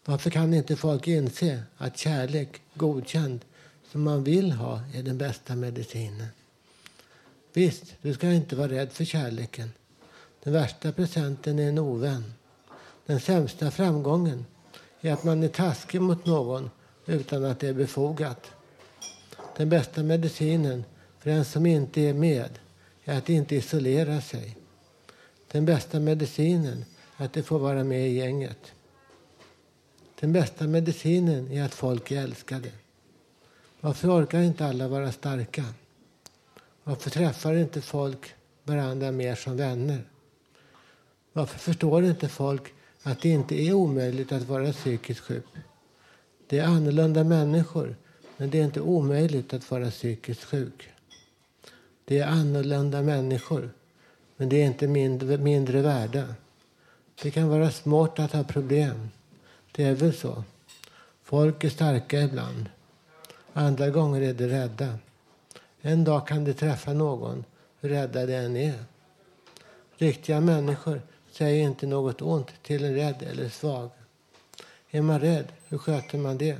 [0.04, 3.40] Varför kan inte folk inse att kärlek, godkänd,
[3.92, 6.26] som man vill ha, är den bästa medicinen?
[7.52, 9.72] Visst, du ska inte vara rädd för kärleken.
[10.42, 12.34] Den värsta presenten är en ovän.
[13.06, 14.46] Den sämsta framgången
[15.00, 16.70] är att man är taskig mot någon
[17.06, 18.50] utan att det är befogat.
[19.56, 20.84] Den bästa medicinen
[21.18, 22.58] för en som inte är med
[23.04, 24.56] är att inte isolera sig.
[25.50, 26.84] Den bästa medicinen
[27.16, 28.72] är att de får vara med i gänget.
[30.20, 32.70] Den bästa medicinen är att folk är älskade.
[33.84, 35.64] Varför orkar inte alla vara starka?
[36.84, 40.04] Varför träffar inte folk varandra mer som vänner?
[41.32, 42.72] Varför förstår inte folk
[43.02, 45.44] att det inte är omöjligt att vara psykiskt sjuk?
[46.46, 47.96] Det är annorlunda människor,
[48.36, 50.88] men det är inte omöjligt att vara psykiskt sjuk.
[52.04, 53.70] Det är annorlunda människor,
[54.36, 56.34] men det är inte mindre, mindre värda.
[57.22, 59.08] Det kan vara svårt att ha problem.
[59.72, 60.44] Det är väl så.
[61.22, 62.68] Folk är starka ibland.
[63.52, 64.98] Andra gånger är de rädda.
[65.80, 67.44] En dag kan de träffa någon,
[67.80, 68.84] hur rädda de än är.
[69.96, 73.90] Riktiga människor säger inte något ont till en rädd eller svag.
[74.90, 76.58] Är man rädd, hur sköter man det?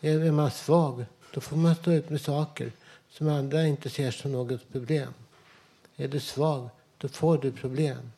[0.00, 1.04] Är man svag,
[1.34, 2.72] då får man stå ut med saker
[3.10, 5.14] som andra inte ser som något problem.
[5.96, 6.68] Är du svag,
[6.98, 8.12] då får du problem.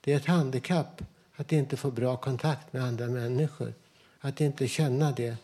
[0.00, 1.02] Det är ett handikapp
[1.36, 3.74] att inte få bra kontakt med andra människor.
[4.20, 5.36] Att inte känna det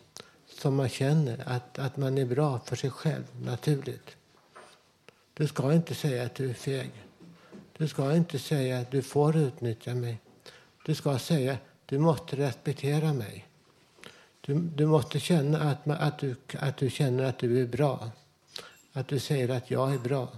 [0.49, 4.15] som man känner, att, att man är bra för sig själv, naturligt.
[5.33, 6.91] Du ska inte säga att du är feg.
[7.77, 10.19] Du ska inte säga att du får utnyttja mig.
[10.85, 13.47] Du ska säga du måste respektera mig.
[14.41, 18.11] Du, du måste känna att, att, du, att du känner att du är bra.
[18.93, 20.29] Att du säger att jag är bra.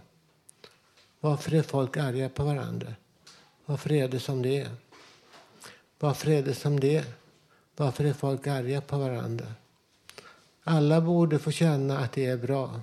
[1.20, 2.94] Varför är folk arga på varandra?
[3.66, 4.70] Varför är det som det är?
[6.00, 7.06] Varför är det som det är?
[7.76, 9.46] Varför är folk arga på varandra?
[10.64, 12.82] Alla borde få känna att det är bra.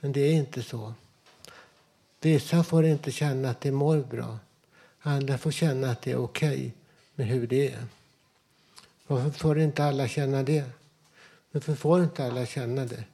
[0.00, 0.94] Men det är inte så.
[2.20, 4.38] Vissa får inte känna att de mår bra.
[5.00, 6.72] Andra får känna att det är okej
[7.14, 7.86] med hur det är.
[9.06, 10.64] Varför får inte alla känna det?
[11.52, 13.04] Varför får inte alla känna det?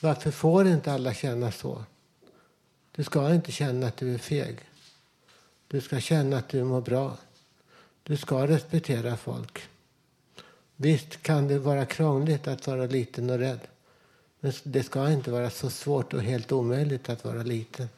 [0.00, 1.84] Varför får inte alla känna så?
[2.92, 4.58] Du ska inte känna att du är feg.
[5.68, 7.16] Du ska känna att du mår bra.
[8.02, 9.68] Du ska respektera folk.
[10.80, 13.60] Visst kan det vara krångligt att vara liten och rädd.
[14.40, 17.88] Men det ska inte vara så svårt och helt omöjligt att vara liten.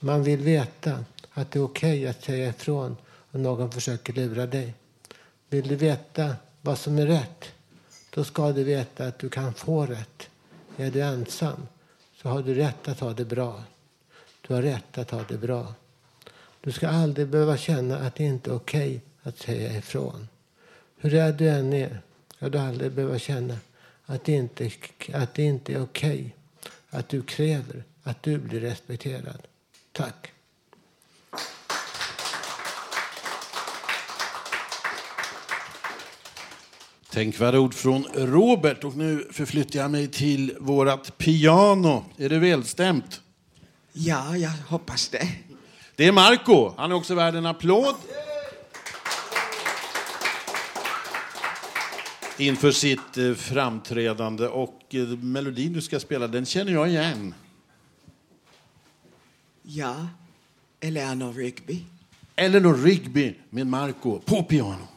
[0.00, 2.96] Man vill veta att det är okej att säga ifrån
[3.32, 4.74] om någon försöker lura dig.
[5.48, 7.44] Vill du veta vad som är rätt,
[8.10, 10.28] då ska du veta att du kan få rätt.
[10.76, 11.66] Är du ensam,
[12.22, 13.62] så har du rätt att ha det bra.
[14.48, 15.74] Du har rätt att ha det bra.
[16.60, 20.28] Du ska aldrig behöva känna att det inte är okej att säga ifrån.
[21.02, 22.00] Hur rädd du än är,
[22.36, 23.56] ska du aldrig behöva känna
[24.06, 24.70] att det inte,
[25.12, 26.36] att det inte är okej
[26.90, 29.46] att du kräver att du blir respekterad.
[29.92, 30.32] Tack.
[37.10, 38.84] Tänkvärda ord från Robert.
[38.84, 42.04] Och nu förflyttar jag mig till vårt piano.
[42.16, 43.20] Är det välstämt?
[43.92, 45.28] Ja, jag hoppas det.
[45.96, 46.72] Det är Marco.
[46.76, 47.94] Han är också värd en applåd.
[52.40, 54.46] Inför sitt eh, framträdande.
[54.46, 57.34] Och eh, melodin du ska spela, den känner jag igen.
[59.62, 60.08] Ja,
[60.80, 61.84] Eleanor Rigby.
[62.36, 64.88] Eleanor Rigby med Marco på piano.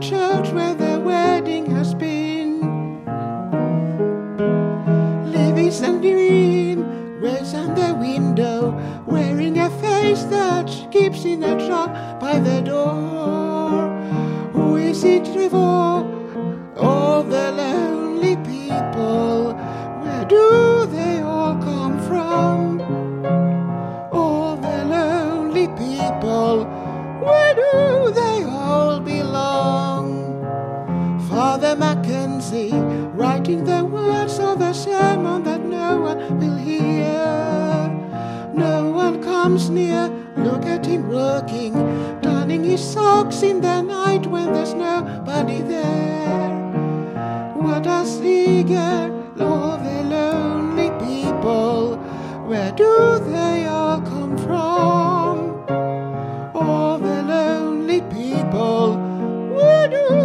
[0.00, 2.60] Church where the wedding has been.
[5.32, 8.72] Livy's and green, waits on the window,
[9.06, 11.88] wearing a face that keeps in a jar
[12.20, 13.88] by the door.
[14.52, 16.06] Who is it for?
[16.76, 19.54] All the lonely people.
[20.02, 22.57] Where do they all come from?
[32.58, 37.88] Writing the words of a sermon that no one will hear.
[38.52, 41.72] No one comes near, look at him working,
[42.20, 46.48] donning his socks in the night when there's nobody there.
[47.54, 47.86] What
[48.20, 49.12] he get?
[49.40, 51.96] All the lonely people,
[52.48, 55.62] where do they all come from?
[56.56, 58.96] All the lonely people,
[59.54, 60.17] where do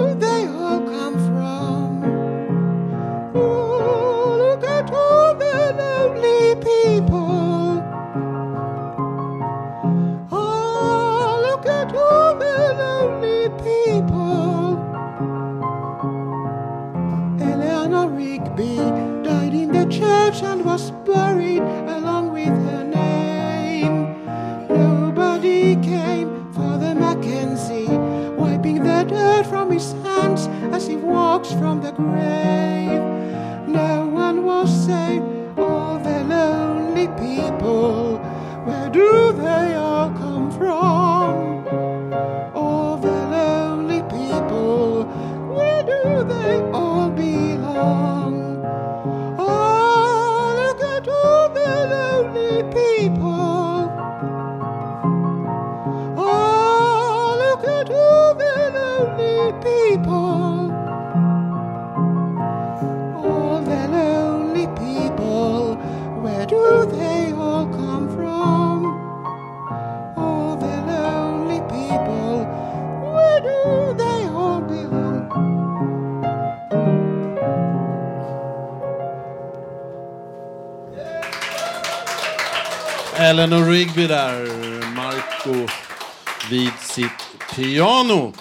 [87.55, 88.33] piano.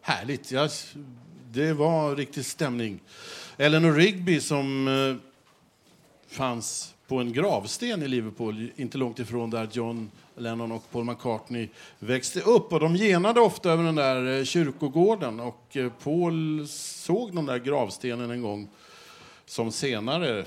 [0.00, 0.50] Härligt.
[0.50, 0.68] Ja,
[1.52, 3.00] det var riktig stämning.
[3.56, 5.16] Eleanor Rigby som eh,
[6.28, 11.68] fanns på en gravsten i Liverpool, inte långt ifrån där John Lennon och Paul McCartney
[11.98, 12.72] växte upp.
[12.72, 15.40] Och de genade ofta över den där eh, kyrkogården.
[15.40, 18.68] Och eh, Paul såg den där gravstenen en gång
[19.46, 20.44] som senare,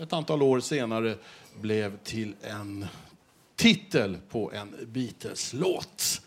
[0.00, 1.14] ett antal år senare,
[1.60, 2.86] blev till en
[3.56, 6.23] titel på en Beatles-låt.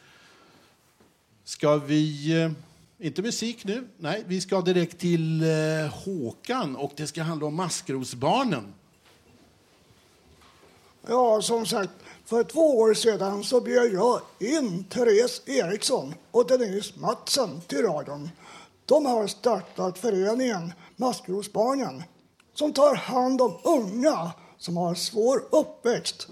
[1.48, 2.42] Ska vi...
[2.42, 2.52] Eh,
[3.00, 3.88] inte musik nu.
[3.98, 5.48] Nej, vi ska direkt till eh,
[6.06, 8.74] Håkan och det ska handla om Maskrosbarnen.
[11.08, 11.92] Ja, som sagt,
[12.26, 18.30] för två år sedan så bjöd jag in Therese Eriksson och Denise Mattsson till radion.
[18.86, 22.04] De har startat föreningen Maskrosbarnen
[22.54, 26.28] som tar hand om unga som har svår uppväxt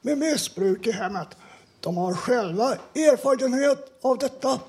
[0.00, 1.28] med missbruk i hemmet.
[1.86, 4.60] De har själva erfarenhet av detta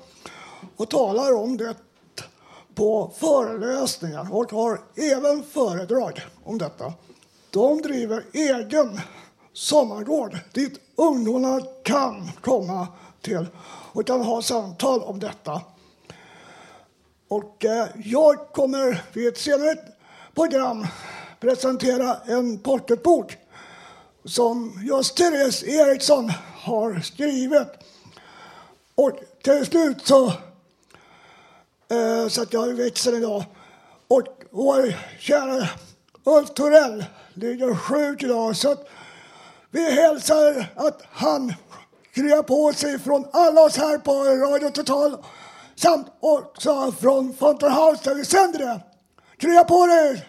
[0.76, 1.74] och talar om det
[2.74, 6.92] på föreläsningar och har även föredrag om detta.
[7.50, 9.00] De driver egen
[9.52, 12.86] sommargård dit ungdomarna kan komma
[13.20, 13.46] till
[13.92, 15.60] och kan ha samtal om detta.
[17.28, 19.76] Och eh, jag kommer vid ett senare
[20.34, 20.86] program
[21.40, 23.36] presentera en pocketbok
[24.24, 27.68] som just Therese Eriksson har skrivit.
[28.94, 29.10] Och
[29.42, 30.26] till slut så
[31.88, 33.44] eh, satt jag i växeln idag
[34.08, 35.68] och vår kära
[36.24, 37.04] Ulf Torell
[37.34, 38.88] ligger sjuk idag så att
[39.70, 41.54] vi hälsar att han
[42.14, 45.24] kryar på sig från alla oss här på Radio Total
[45.76, 48.80] samt också från Fountain House där vi sänder det.
[49.36, 50.28] Krya på dig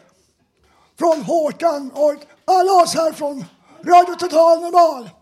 [0.99, 2.15] från Håkan och
[2.45, 3.45] alla oss här från
[3.83, 5.18] Radio Total Normal.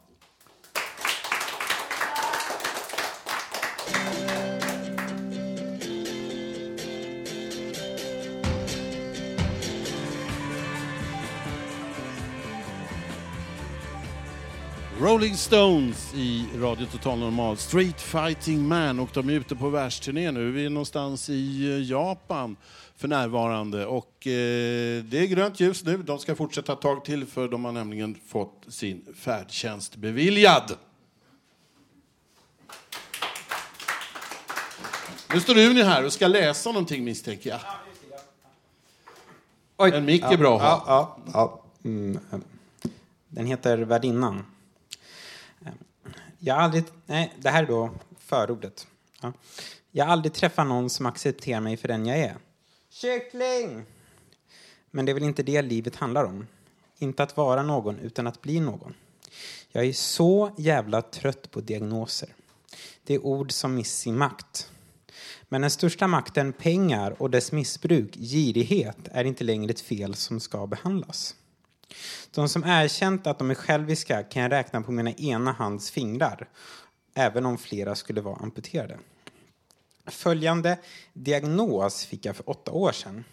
[14.99, 20.31] Rolling Stones i Radio Total Normal, Street Fighting Man och de är ute på världsturné
[20.31, 20.51] nu.
[20.51, 22.55] Vi är någonstans i eh, Japan
[22.95, 25.97] för närvarande och eh, det är grönt ljus nu.
[25.97, 30.73] De ska fortsätta ett tag till för de har nämligen fått sin färdtjänst beviljad.
[35.33, 37.59] Nu står Uni här och ska läsa någonting misstänker
[39.77, 39.93] jag.
[39.93, 40.83] En mick är bra att ha.
[40.87, 41.63] Ja, ja, ja.
[41.89, 42.19] Mm.
[43.27, 44.43] Den heter Värdinnan.
[46.39, 46.83] Jag har aldrig...
[47.05, 48.87] Nej, det här är då förordet.
[49.21, 49.33] Ja.
[49.91, 52.37] Jag har aldrig träffat någon som accepterar mig för den jag är.
[52.89, 53.85] Kyckling!
[54.91, 56.47] Men det är väl inte det livet handlar om.
[56.97, 58.93] Inte att vara någon, utan att bli någon.
[59.71, 62.29] Jag är så jävla trött på diagnoser.
[63.03, 64.71] Det är ord som miss sin makt.
[65.49, 70.39] Men den största makten, pengar och dess missbruk, girighet, är inte längre ett fel som
[70.39, 71.35] ska behandlas.
[72.31, 76.49] De som erkänt att de är själviska kan jag räkna på mina ena hands fingrar,
[77.13, 78.99] även om flera skulle vara amputerade.
[80.05, 80.77] Följande
[81.13, 83.23] diagnos fick jag för åtta år sedan.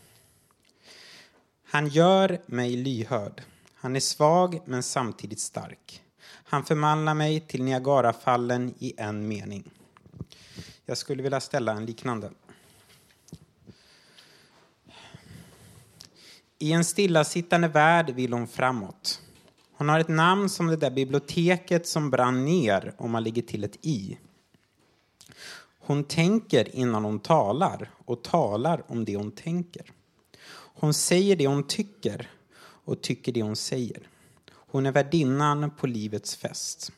[1.66, 3.42] Han gör mig lyhörd.
[3.74, 6.02] Han är svag men samtidigt stark.
[6.26, 9.70] Han förvandlar mig till Niagarafallen i en mening.
[10.86, 12.30] Jag skulle vilja ställa en liknande.
[16.64, 19.22] I en stillasittande värld vill hon framåt.
[19.76, 23.64] Hon har ett namn som det där biblioteket som brann ner om man lägger till
[23.64, 24.18] ett i.
[25.78, 29.92] Hon tänker innan hon talar och talar om det hon tänker.
[30.52, 34.08] Hon säger det hon tycker och tycker det hon säger.
[34.50, 36.92] Hon är värdinnan på livets fest.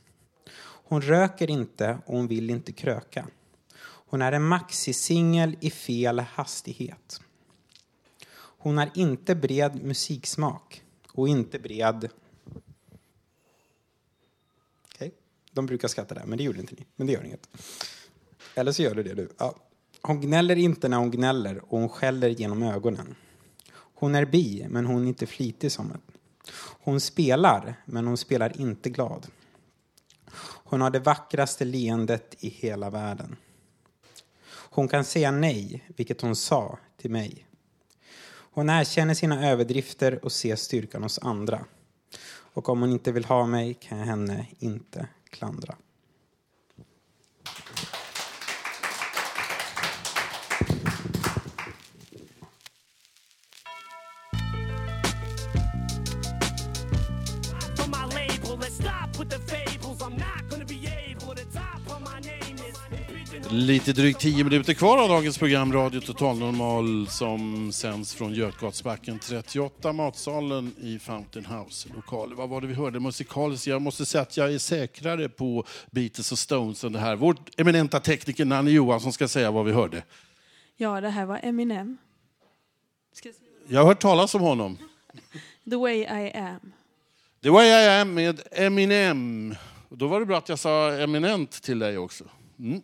[0.61, 3.27] Hon röker inte och hon vill inte kröka.
[3.81, 7.21] Hon är en maxisingel i fel hastighet.
[8.67, 12.09] Hon har inte bred musiksmak och inte bred...
[14.95, 15.13] Okej,
[15.53, 16.87] de brukar skratta där, men det gjorde inte ni.
[16.97, 17.49] Men det gör inget.
[18.55, 19.29] Eller så gör du det du.
[19.39, 19.55] Ja.
[20.03, 23.15] Hon gnäller inte när hon gnäller och hon skäller genom ögonen.
[23.73, 26.19] Hon är bi, men hon är inte flitig som ett.
[26.59, 29.27] Hon spelar, men hon spelar inte glad.
[30.65, 33.37] Hon har det vackraste leendet i hela världen.
[34.51, 37.46] Hon kan säga nej, vilket hon sa till mig.
[38.57, 41.65] Hon erkänner sina överdrifter och ser styrkan hos andra.
[42.29, 45.77] Och om hon inte vill ha mig kan jag henne inte klandra.
[63.57, 69.19] Lite drygt tio minuter kvar av dagens program Radio Total Normal som sänds från Götgatsbacken
[69.19, 72.35] 38, matsalen i Fountain House lokal.
[72.35, 73.67] Vad var det vi hörde musikaliskt?
[73.67, 77.17] Jag måste säga att jag är säkrare på Beatles och Stones än det här.
[77.17, 80.03] Vår eminenta tekniker Nanne Johansson ska säga vad vi hörde.
[80.77, 81.97] Ja, det här var Eminem.
[83.13, 83.29] Ska
[83.69, 84.79] jag har hört talas om honom.
[85.71, 86.73] The way I am.
[87.43, 89.55] The way I am med Eminem.
[89.89, 92.25] Då var det bra att jag sa eminent till dig också.
[92.59, 92.83] Mm.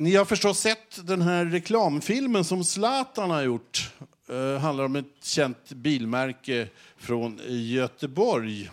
[0.00, 3.90] Ni har förstås sett den här reklamfilmen som Zlatan har gjort
[4.26, 8.70] Det handlar om ett känt bilmärke från Göteborg.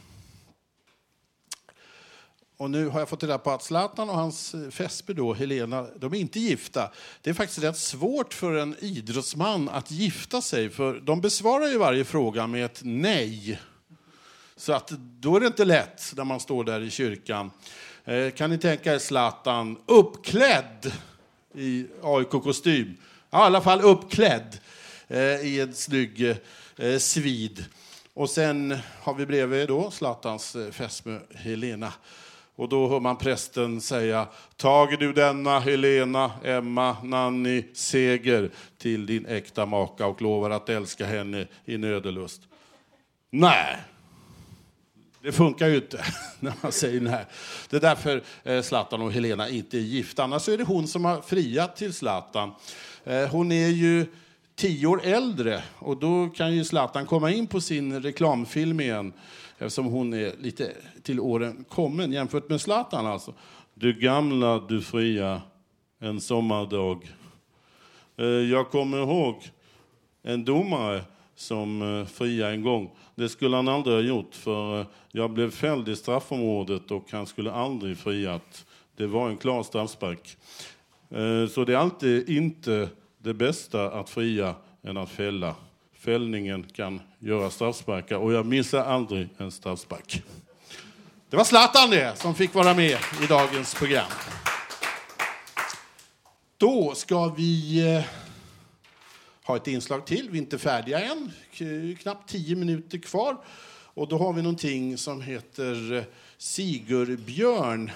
[2.58, 5.88] Och nu har jag fått reda på att Zlatan och hans eh, fästmö då, Helena,
[6.00, 6.92] de är inte gifta.
[7.22, 11.78] Det är faktiskt rätt svårt för en idrottsman att gifta sig, för de besvarar ju
[11.78, 13.60] varje fråga med ett nej.
[14.56, 17.52] Så att då är det inte lätt när man står där i kyrkan.
[18.04, 20.92] Eh, kan ni tänka er Zlatan uppklädd
[21.58, 22.88] i AIK-kostym?
[22.88, 22.98] I
[23.30, 24.58] alla fall uppklädd
[25.08, 26.36] eh, i en snygg
[26.78, 27.66] eh, svid.
[28.14, 31.94] Och sen har vi bredvid då Zlatans eh, fästmö Helena.
[32.56, 39.26] Och då hör man prästen säga Tager du denna Helena, Emma, Nanny, Seger till din
[39.26, 42.42] äkta maka och lovar att älska henne i nödelust?
[43.30, 43.78] Nej,
[45.26, 46.06] det funkar ju inte
[46.40, 47.26] när man säger nej.
[47.70, 50.24] Det är därför eh, Zlatan och Helena inte är gifta.
[50.24, 52.52] Annars är det hon som har friat till Zlatan.
[53.04, 54.06] Eh, hon är ju
[54.56, 59.14] tio år äldre och då kan ju Zlatan komma in på sin reklamfilm igen
[59.58, 60.72] eftersom hon är lite
[61.04, 63.34] till åren kommen jämfört med Zlatan alltså.
[63.74, 65.42] Du gamla, du fria,
[66.00, 67.14] en sommardag.
[68.18, 69.52] Eh, jag kommer ihåg
[70.24, 71.04] en domare
[71.36, 72.92] som eh, fria en gång.
[73.16, 77.26] Det skulle han aldrig ha gjort för eh, jag blev fälld i straffområdet och han
[77.26, 78.66] skulle aldrig friat.
[78.96, 80.38] Det var en klar straffspark.
[81.10, 85.56] Eh, så det är alltid inte det bästa att fria än att fälla.
[86.00, 90.24] Fällningen kan göra straffsparkar och jag missar aldrig en straffspark.
[91.30, 94.12] Det var Zlatan det som fick vara med i dagens program.
[96.58, 98.25] Då ska vi eh,
[99.46, 100.30] ha ett inslag till.
[100.30, 101.32] Vi är inte färdiga än.
[102.02, 103.38] Knappt tio minuter kvar.
[103.94, 106.04] Och då har vi någonting som heter eh,
[106.38, 107.92] Sigurbjörn.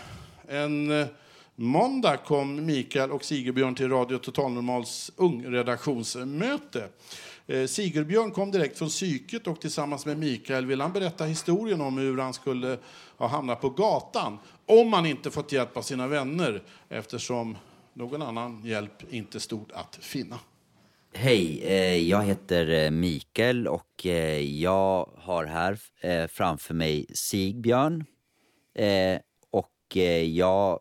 [0.48, 1.08] En eh,
[1.56, 6.90] måndag kom Mikael och Sigurbjörn till Radio Totalnormals ungredaktionsmöte.
[7.48, 11.98] Eh, Sigurbjörn kom direkt från psyket och tillsammans med Mikael vill han berätta historien om
[11.98, 12.78] hur han skulle
[13.18, 17.58] ha hamnat på gatan om han inte fått hjälp av sina vänner eftersom
[17.94, 20.40] någon annan hjälp inte stod att finna.
[21.14, 25.78] Hej, eh, jag heter eh, Mikael och eh, jag har här
[26.28, 28.06] framför mig Sigbjörn.
[29.50, 30.80] Och jag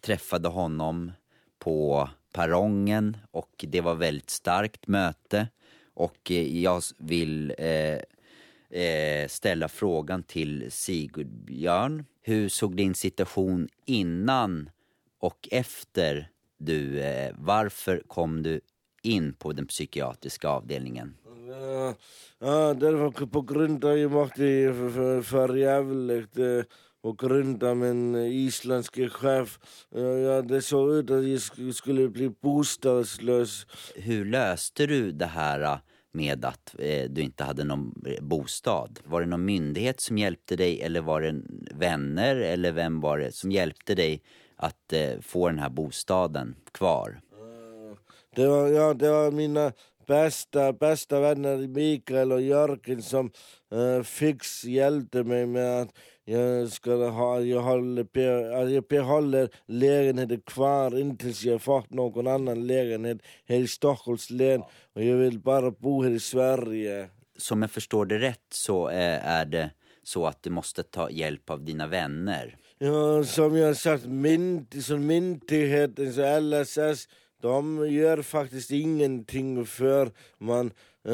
[0.00, 1.12] träffade honom
[1.58, 5.48] på perrongen och det var väldigt starkt möte.
[5.94, 7.54] Och jag vill
[9.28, 12.04] ställa frågan till Sigbjörn.
[12.22, 14.70] Hur såg din situation innan
[15.18, 16.28] och efter
[16.58, 17.02] du,
[17.34, 18.60] varför kom du
[19.06, 21.14] in på den psykiatriska avdelningen?
[21.48, 21.94] Ja,
[22.38, 24.36] ja, det var på grund av jag måste
[24.94, 26.60] för, för jävligt eh,
[27.02, 29.58] och grund av min isländske chef.
[29.90, 33.66] Ja, det såg ut att jag sk- skulle bli bostadslös.
[33.94, 35.78] Hur löste du det här eh,
[36.12, 39.00] med att eh, du inte hade någon eh, bostad?
[39.04, 41.34] Var det någon myndighet som hjälpte dig eller var det
[41.74, 44.22] vänner eller vem var det som hjälpte dig
[44.56, 47.20] att eh, få den här bostaden kvar?
[48.36, 49.72] Det var, ja, det var mina
[50.06, 53.30] bästa, bästa vänner Mikael och Jörgen som
[53.74, 55.88] uh, fix hjälpte mig med att
[56.24, 58.02] jag skulle ha, jag håller,
[58.62, 63.18] att jag behåller lägenheten kvar intills jag fått någon annan lägenhet
[63.48, 64.62] här i Stockholms län
[64.92, 67.08] och jag vill bara bo här i Sverige.
[67.38, 69.70] Som jag förstår det rätt så eh, är det
[70.02, 72.56] så att du måste ta hjälp av dina vänner.
[72.78, 77.08] Ja, som jag sagt, mynd, som myndigheten, så LSS,
[77.44, 80.66] de gör faktiskt ingenting för man
[81.04, 81.12] eh,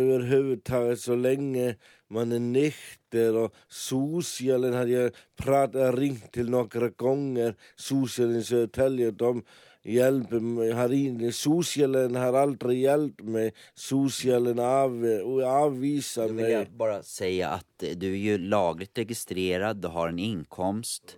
[0.00, 1.76] överhuvudtaget så länge
[2.08, 9.10] man är nykter och socialen hade jag pratat, ringt till några gånger, socialen i Södertälje,
[9.10, 9.42] de
[9.82, 15.06] hjälper mig, har in, socialen har aldrig hjälpt mig, socialen av,
[15.44, 16.52] avvisar vill mig.
[16.52, 21.16] jag bara säga att du är ju lagligt registrerad, du har en inkomst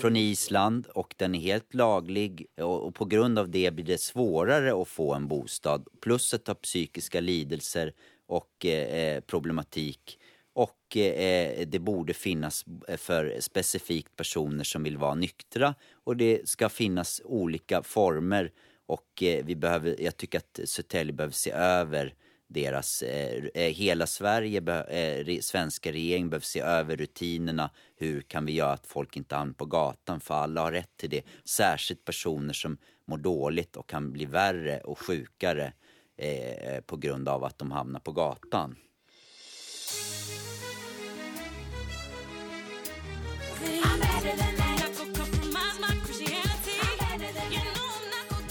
[0.00, 4.82] från Island och den är helt laglig och, på grund av det blir det svårare
[4.82, 5.88] att få en bostad.
[6.00, 7.92] Plus att ha psykiska lidelser
[8.26, 10.18] och eh, eh, problematik.
[10.52, 15.74] Och eh, det borde finnas eh, för specifikt personer som vill vara nyktra
[16.04, 18.52] och det ska finnas olika former
[18.86, 22.14] och eh, vi behöver, jag tycker att Södertälje behöver se över
[22.46, 27.70] deras, eh, eh, hela Sverige, be, eh, svenska regeringen behöver se över rutinerna.
[27.96, 30.20] Hur kan vi göra att folk inte hamnar på gatan?
[30.20, 31.22] För alla har rätt till det.
[31.44, 35.72] Särskilt personer som mår dåligt och kan bli värre och sjukare
[36.16, 38.76] eh, på grund av att de hamnar på gatan.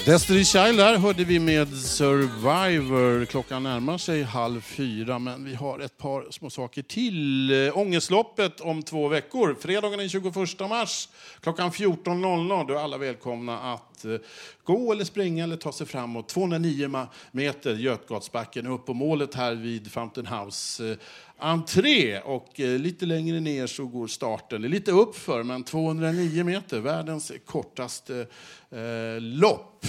[0.06, 3.26] Destiny Child där hörde vi med Survivor.
[3.26, 7.52] Klockan närmar sig halv fyra, men vi har ett par små saker till.
[7.68, 10.36] Eh, ångestloppet om två veckor, fredagen den 21
[10.70, 11.10] mars
[11.42, 12.68] klockan 14.00.
[12.68, 14.16] Då är alla välkomna att eh,
[14.64, 16.30] gå eller springa eller ta sig framåt.
[16.30, 20.98] 209 meter Götgatsbacken upp på målet här vid Fountain House eh,
[21.44, 22.20] entré.
[22.20, 24.62] Och eh, lite längre ner så går starten.
[24.62, 28.28] Det är lite uppför, men 209 meter, världens kortaste
[28.72, 29.86] eh, lopp.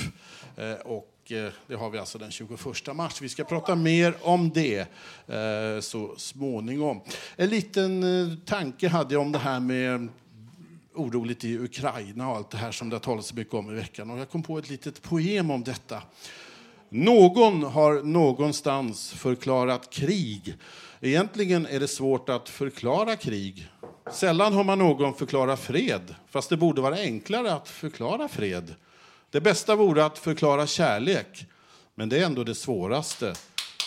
[0.56, 3.20] Eh, och eh, det har vi alltså den 21 mars.
[3.20, 4.78] Vi ska prata mer om det
[5.26, 7.00] eh, så småningom.
[7.36, 10.08] En liten eh, tanke hade jag om det här med
[10.94, 13.74] oroligt i Ukraina och allt det här som det har talats så mycket om i
[13.74, 14.10] veckan.
[14.10, 16.02] Och jag kom på ett litet poem om detta.
[16.88, 20.54] Någon har någonstans förklarat krig.
[21.00, 23.68] Egentligen är det svårt att förklara krig.
[24.12, 28.74] Sällan har man någon förklara fred, fast det borde vara enklare att förklara fred.
[29.30, 31.46] Det bästa vore att förklara kärlek,
[31.94, 33.34] men det är ändå det svåraste,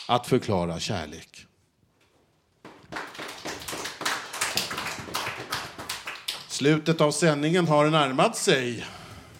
[0.07, 1.45] att förklara kärlek.
[6.47, 8.85] Slutet av sändningen har närmat sig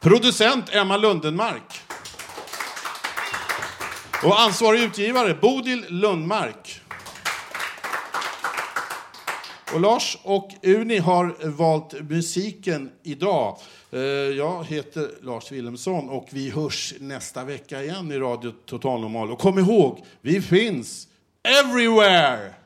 [0.00, 1.80] Producent Emma Lundenmark.
[4.24, 6.80] Och ansvarig utgivare Bodil Lundmark.
[9.74, 13.58] Och Lars och Uni har valt musiken idag.
[13.90, 19.30] Eh, jag heter Lars Wilhelmsson och vi hörs nästa vecka igen i Radio Total Normal.
[19.30, 21.08] Och kom ihåg, vi finns
[21.42, 22.57] everywhere!